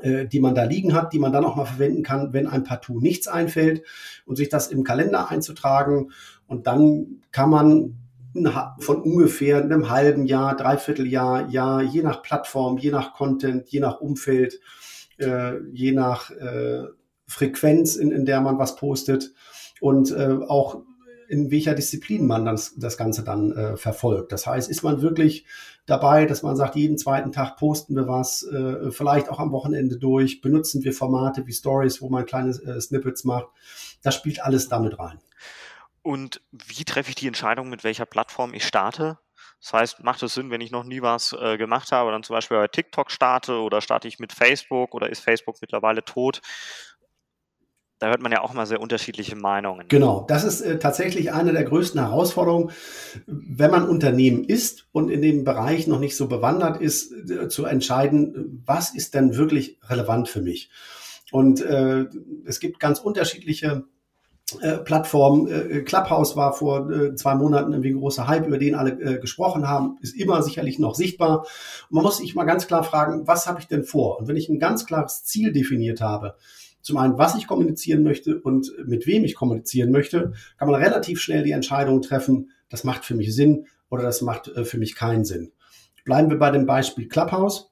äh, 0.00 0.24
die 0.24 0.40
man 0.40 0.54
da 0.54 0.64
liegen 0.64 0.94
hat, 0.94 1.12
die 1.12 1.18
man 1.18 1.32
dann 1.34 1.44
auch 1.44 1.54
mal 1.54 1.66
verwenden 1.66 2.02
kann, 2.02 2.32
wenn 2.32 2.46
ein 2.46 2.64
Partout 2.64 2.98
nichts 2.98 3.28
einfällt 3.28 3.82
und 4.24 4.36
sich 4.36 4.48
das 4.48 4.68
im 4.68 4.84
Kalender 4.84 5.30
einzutragen. 5.30 6.10
Und 6.46 6.66
dann 6.66 7.20
kann 7.30 7.50
man 7.50 7.96
von 8.78 9.02
ungefähr 9.02 9.62
einem 9.62 9.90
halben 9.90 10.24
Jahr, 10.24 10.56
Dreivierteljahr, 10.56 11.50
Jahr, 11.50 11.82
je 11.82 12.00
nach 12.00 12.22
Plattform, 12.22 12.78
je 12.78 12.90
nach 12.90 13.12
Content, 13.12 13.68
je 13.68 13.80
nach 13.80 14.00
Umfeld, 14.00 14.60
äh, 15.18 15.58
je 15.74 15.92
nach 15.92 16.30
äh, 16.30 16.84
Frequenz, 17.34 17.96
in, 17.96 18.12
in 18.12 18.24
der 18.24 18.40
man 18.40 18.58
was 18.58 18.76
postet 18.76 19.32
und 19.80 20.12
äh, 20.12 20.38
auch 20.48 20.82
in 21.28 21.50
welcher 21.50 21.74
Disziplin 21.74 22.26
man 22.26 22.44
das, 22.44 22.74
das 22.76 22.96
Ganze 22.96 23.24
dann 23.24 23.52
äh, 23.52 23.76
verfolgt. 23.76 24.30
Das 24.30 24.46
heißt, 24.46 24.70
ist 24.70 24.82
man 24.82 25.02
wirklich 25.02 25.46
dabei, 25.86 26.26
dass 26.26 26.42
man 26.42 26.56
sagt, 26.56 26.76
jeden 26.76 26.96
zweiten 26.96 27.32
Tag 27.32 27.56
posten 27.56 27.96
wir 27.96 28.06
was, 28.06 28.42
äh, 28.44 28.90
vielleicht 28.90 29.28
auch 29.28 29.40
am 29.40 29.50
Wochenende 29.52 29.96
durch, 29.98 30.42
benutzen 30.42 30.84
wir 30.84 30.92
Formate 30.92 31.46
wie 31.46 31.52
Stories, 31.52 32.00
wo 32.00 32.08
man 32.08 32.26
kleine 32.26 32.50
äh, 32.50 32.80
Snippets 32.80 33.24
macht. 33.24 33.46
Das 34.02 34.14
spielt 34.14 34.42
alles 34.42 34.68
damit 34.68 34.98
rein. 34.98 35.18
Und 36.02 36.42
wie 36.52 36.84
treffe 36.84 37.08
ich 37.08 37.16
die 37.16 37.26
Entscheidung, 37.26 37.70
mit 37.70 37.82
welcher 37.82 38.06
Plattform 38.06 38.54
ich 38.54 38.66
starte? 38.66 39.18
Das 39.60 39.72
heißt, 39.72 40.04
macht 40.04 40.22
es 40.22 40.34
Sinn, 40.34 40.50
wenn 40.50 40.60
ich 40.60 40.70
noch 40.70 40.84
nie 40.84 41.00
was 41.00 41.32
äh, 41.32 41.56
gemacht 41.56 41.90
habe, 41.90 42.10
dann 42.10 42.22
zum 42.22 42.34
Beispiel 42.34 42.58
bei 42.58 42.68
TikTok 42.68 43.10
starte 43.10 43.60
oder 43.60 43.80
starte 43.80 44.06
ich 44.06 44.18
mit 44.18 44.34
Facebook 44.34 44.94
oder 44.94 45.08
ist 45.08 45.20
Facebook 45.20 45.56
mittlerweile 45.62 46.04
tot? 46.04 46.42
Da 47.98 48.08
hört 48.08 48.22
man 48.22 48.32
ja 48.32 48.42
auch 48.42 48.52
mal 48.52 48.66
sehr 48.66 48.80
unterschiedliche 48.80 49.36
Meinungen. 49.36 49.86
Genau, 49.88 50.24
das 50.28 50.44
ist 50.44 50.60
äh, 50.60 50.78
tatsächlich 50.78 51.32
eine 51.32 51.52
der 51.52 51.64
größten 51.64 52.00
Herausforderungen, 52.00 52.70
wenn 53.26 53.70
man 53.70 53.88
Unternehmen 53.88 54.44
ist 54.44 54.88
und 54.92 55.10
in 55.10 55.22
dem 55.22 55.44
Bereich 55.44 55.86
noch 55.86 56.00
nicht 56.00 56.16
so 56.16 56.28
bewandert 56.28 56.80
ist, 56.80 57.12
äh, 57.30 57.48
zu 57.48 57.64
entscheiden, 57.64 58.62
was 58.66 58.94
ist 58.94 59.14
denn 59.14 59.36
wirklich 59.36 59.78
relevant 59.88 60.28
für 60.28 60.42
mich. 60.42 60.70
Und 61.32 61.62
äh, 61.62 62.06
es 62.44 62.60
gibt 62.60 62.80
ganz 62.80 62.98
unterschiedliche 62.98 63.84
äh, 64.60 64.78
Plattformen. 64.78 65.48
Äh, 65.48 65.82
Clubhouse 65.82 66.36
war 66.36 66.52
vor 66.52 66.90
äh, 66.90 67.14
zwei 67.14 67.34
Monaten 67.34 67.72
irgendwie 67.72 67.90
ein 67.90 67.98
großer 67.98 68.28
Hype, 68.28 68.46
über 68.46 68.58
den 68.58 68.74
alle 68.74 69.18
gesprochen 69.18 69.66
haben, 69.66 69.96
ist 70.02 70.14
immer 70.14 70.42
sicherlich 70.42 70.78
noch 70.78 70.94
sichtbar. 70.94 71.46
Man 71.88 72.02
muss 72.02 72.18
sich 72.18 72.34
mal 72.34 72.44
ganz 72.44 72.66
klar 72.66 72.84
fragen, 72.84 73.26
was 73.26 73.46
habe 73.46 73.60
ich 73.60 73.68
denn 73.68 73.84
vor? 73.84 74.18
Und 74.18 74.28
wenn 74.28 74.36
ich 74.36 74.48
ein 74.48 74.58
ganz 74.58 74.84
klares 74.84 75.24
Ziel 75.24 75.52
definiert 75.52 76.00
habe, 76.00 76.36
zum 76.84 76.98
einen, 76.98 77.16
was 77.16 77.34
ich 77.34 77.46
kommunizieren 77.46 78.02
möchte 78.02 78.38
und 78.38 78.70
mit 78.84 79.06
wem 79.06 79.24
ich 79.24 79.34
kommunizieren 79.34 79.90
möchte, 79.90 80.34
kann 80.58 80.68
man 80.68 80.80
relativ 80.80 81.18
schnell 81.18 81.42
die 81.42 81.52
Entscheidung 81.52 82.02
treffen, 82.02 82.50
das 82.68 82.84
macht 82.84 83.06
für 83.06 83.14
mich 83.14 83.34
Sinn 83.34 83.66
oder 83.88 84.02
das 84.02 84.20
macht 84.20 84.48
äh, 84.48 84.64
für 84.64 84.76
mich 84.76 84.94
keinen 84.94 85.24
Sinn. 85.24 85.50
Bleiben 86.04 86.28
wir 86.28 86.38
bei 86.38 86.50
dem 86.50 86.66
Beispiel 86.66 87.08
Clubhouse. 87.08 87.70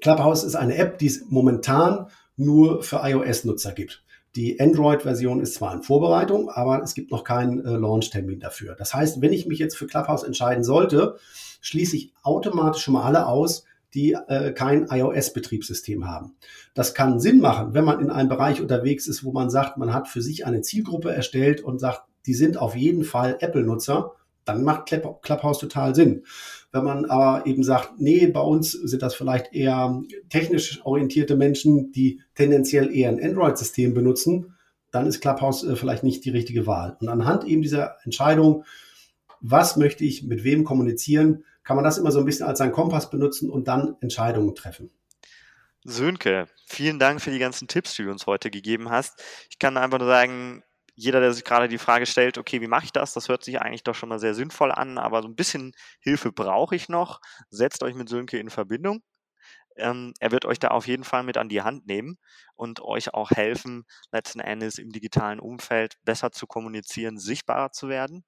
Clubhouse 0.00 0.42
ist 0.42 0.56
eine 0.56 0.76
App, 0.76 0.98
die 0.98 1.06
es 1.06 1.24
momentan 1.28 2.08
nur 2.36 2.82
für 2.82 2.96
iOS-Nutzer 3.04 3.72
gibt. 3.72 4.02
Die 4.34 4.58
Android-Version 4.58 5.40
ist 5.40 5.54
zwar 5.54 5.72
in 5.74 5.82
Vorbereitung, 5.82 6.50
aber 6.50 6.82
es 6.82 6.94
gibt 6.94 7.12
noch 7.12 7.22
keinen 7.22 7.64
äh, 7.64 7.76
Launch-Termin 7.76 8.40
dafür. 8.40 8.74
Das 8.74 8.92
heißt, 8.92 9.20
wenn 9.22 9.32
ich 9.32 9.46
mich 9.46 9.60
jetzt 9.60 9.76
für 9.76 9.86
Clubhouse 9.86 10.24
entscheiden 10.24 10.64
sollte, 10.64 11.16
schließe 11.60 11.94
ich 11.94 12.12
automatisch 12.22 12.82
schon 12.82 12.94
mal 12.94 13.04
alle 13.04 13.26
aus, 13.26 13.64
die 13.94 14.12
äh, 14.12 14.52
kein 14.52 14.86
iOS-Betriebssystem 14.88 16.06
haben. 16.06 16.36
Das 16.74 16.94
kann 16.94 17.20
Sinn 17.20 17.40
machen, 17.40 17.74
wenn 17.74 17.84
man 17.84 18.00
in 18.00 18.10
einem 18.10 18.28
Bereich 18.28 18.60
unterwegs 18.60 19.06
ist, 19.06 19.24
wo 19.24 19.32
man 19.32 19.50
sagt, 19.50 19.76
man 19.76 19.92
hat 19.92 20.08
für 20.08 20.22
sich 20.22 20.46
eine 20.46 20.62
Zielgruppe 20.62 21.12
erstellt 21.12 21.60
und 21.62 21.78
sagt, 21.78 22.02
die 22.26 22.34
sind 22.34 22.56
auf 22.56 22.76
jeden 22.76 23.04
Fall 23.04 23.36
Apple-Nutzer, 23.40 24.12
dann 24.44 24.64
macht 24.64 24.86
Clubhouse 25.22 25.58
total 25.58 25.94
Sinn. 25.94 26.24
Wenn 26.72 26.84
man 26.84 27.04
aber 27.04 27.46
eben 27.46 27.62
sagt, 27.62 28.00
nee, 28.00 28.26
bei 28.26 28.40
uns 28.40 28.72
sind 28.72 29.02
das 29.02 29.14
vielleicht 29.14 29.52
eher 29.52 30.02
technisch 30.30 30.80
orientierte 30.84 31.36
Menschen, 31.36 31.92
die 31.92 32.20
tendenziell 32.34 32.94
eher 32.94 33.10
ein 33.10 33.22
Android-System 33.22 33.94
benutzen, 33.94 34.54
dann 34.90 35.06
ist 35.06 35.20
Clubhouse 35.20 35.64
äh, 35.64 35.76
vielleicht 35.76 36.02
nicht 36.02 36.24
die 36.24 36.30
richtige 36.30 36.66
Wahl. 36.66 36.96
Und 37.00 37.08
anhand 37.08 37.44
eben 37.44 37.62
dieser 37.62 37.96
Entscheidung, 38.04 38.64
was 39.40 39.76
möchte 39.76 40.04
ich 40.04 40.22
mit 40.22 40.44
wem 40.44 40.64
kommunizieren, 40.64 41.44
kann 41.64 41.76
man 41.76 41.84
das 41.84 41.98
immer 41.98 42.12
so 42.12 42.18
ein 42.18 42.24
bisschen 42.24 42.46
als 42.46 42.58
seinen 42.58 42.72
Kompass 42.72 43.10
benutzen 43.10 43.50
und 43.50 43.68
dann 43.68 43.96
Entscheidungen 44.00 44.54
treffen. 44.54 44.90
Sönke, 45.84 46.46
vielen 46.68 46.98
Dank 46.98 47.20
für 47.20 47.30
die 47.30 47.38
ganzen 47.38 47.66
Tipps, 47.66 47.94
die 47.94 48.04
du 48.04 48.10
uns 48.10 48.26
heute 48.26 48.50
gegeben 48.50 48.90
hast. 48.90 49.22
Ich 49.50 49.58
kann 49.58 49.76
einfach 49.76 49.98
nur 49.98 50.08
sagen, 50.08 50.62
jeder, 50.94 51.20
der 51.20 51.32
sich 51.32 51.44
gerade 51.44 51.68
die 51.68 51.78
Frage 51.78 52.06
stellt, 52.06 52.38
okay, 52.38 52.60
wie 52.60 52.68
mache 52.68 52.84
ich 52.84 52.92
das? 52.92 53.14
Das 53.14 53.28
hört 53.28 53.42
sich 53.42 53.60
eigentlich 53.60 53.82
doch 53.82 53.94
schon 53.94 54.08
mal 54.08 54.18
sehr 54.18 54.34
sinnvoll 54.34 54.70
an, 54.70 54.98
aber 54.98 55.22
so 55.22 55.28
ein 55.28 55.34
bisschen 55.34 55.72
Hilfe 56.00 56.30
brauche 56.32 56.76
ich 56.76 56.88
noch. 56.88 57.20
Setzt 57.50 57.82
euch 57.82 57.94
mit 57.94 58.08
Sönke 58.08 58.38
in 58.38 58.50
Verbindung. 58.50 59.02
Ähm, 59.76 60.12
er 60.20 60.30
wird 60.30 60.44
euch 60.44 60.58
da 60.58 60.68
auf 60.68 60.86
jeden 60.86 61.04
Fall 61.04 61.22
mit 61.22 61.38
an 61.38 61.48
die 61.48 61.62
Hand 61.62 61.86
nehmen 61.86 62.18
und 62.56 62.80
euch 62.80 63.14
auch 63.14 63.30
helfen, 63.30 63.84
letzten 64.12 64.40
Endes 64.40 64.78
im 64.78 64.90
digitalen 64.90 65.40
Umfeld 65.40 65.96
besser 66.04 66.30
zu 66.30 66.46
kommunizieren, 66.46 67.18
sichtbarer 67.18 67.72
zu 67.72 67.88
werden. 67.88 68.24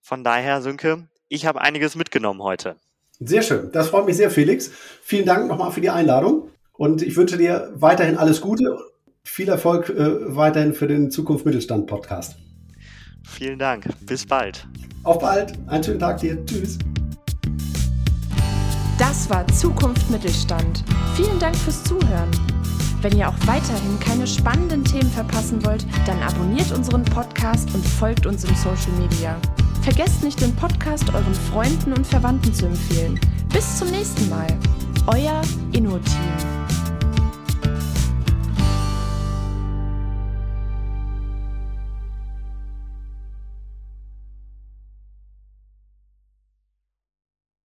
Von 0.00 0.24
daher, 0.24 0.62
Sönke, 0.62 1.08
ich 1.32 1.46
habe 1.46 1.62
einiges 1.62 1.96
mitgenommen 1.96 2.42
heute. 2.42 2.76
Sehr 3.18 3.42
schön. 3.42 3.70
Das 3.72 3.88
freut 3.88 4.04
mich 4.04 4.16
sehr, 4.16 4.30
Felix. 4.30 4.70
Vielen 5.02 5.24
Dank 5.24 5.48
nochmal 5.48 5.72
für 5.72 5.80
die 5.80 5.88
Einladung. 5.88 6.50
Und 6.72 7.02
ich 7.02 7.16
wünsche 7.16 7.38
dir 7.38 7.72
weiterhin 7.74 8.18
alles 8.18 8.40
Gute. 8.40 8.76
Viel 9.24 9.48
Erfolg 9.48 9.88
äh, 9.88 10.36
weiterhin 10.36 10.74
für 10.74 10.86
den 10.86 11.10
Zukunft 11.10 11.46
Mittelstand 11.46 11.86
Podcast. 11.86 12.36
Vielen 13.24 13.58
Dank. 13.58 13.86
Bis 14.04 14.26
bald. 14.26 14.66
Auf 15.04 15.20
bald. 15.20 15.54
Einen 15.68 15.82
schönen 15.82 16.00
Tag 16.00 16.18
dir. 16.18 16.44
Tschüss. 16.44 16.78
Das 18.98 19.30
war 19.30 19.46
Zukunft 19.48 20.10
Mittelstand. 20.10 20.84
Vielen 21.16 21.38
Dank 21.38 21.56
fürs 21.56 21.82
Zuhören. 21.84 22.30
Wenn 23.00 23.16
ihr 23.16 23.28
auch 23.28 23.46
weiterhin 23.46 23.98
keine 24.00 24.26
spannenden 24.26 24.84
Themen 24.84 25.10
verpassen 25.10 25.64
wollt, 25.64 25.86
dann 26.06 26.20
abonniert 26.22 26.70
unseren 26.72 27.04
Podcast 27.04 27.72
und 27.74 27.84
folgt 27.84 28.26
uns 28.26 28.44
im 28.44 28.54
Social 28.54 28.92
Media. 28.98 29.40
Vergesst 29.82 30.22
nicht, 30.22 30.40
den 30.40 30.54
Podcast 30.54 31.12
euren 31.12 31.34
Freunden 31.34 31.92
und 31.92 32.06
Verwandten 32.06 32.54
zu 32.54 32.66
empfehlen. 32.66 33.18
Bis 33.52 33.78
zum 33.78 33.90
nächsten 33.90 34.28
Mal. 34.28 34.46
Euer 35.08 35.42
InnoTeam. 35.72 36.61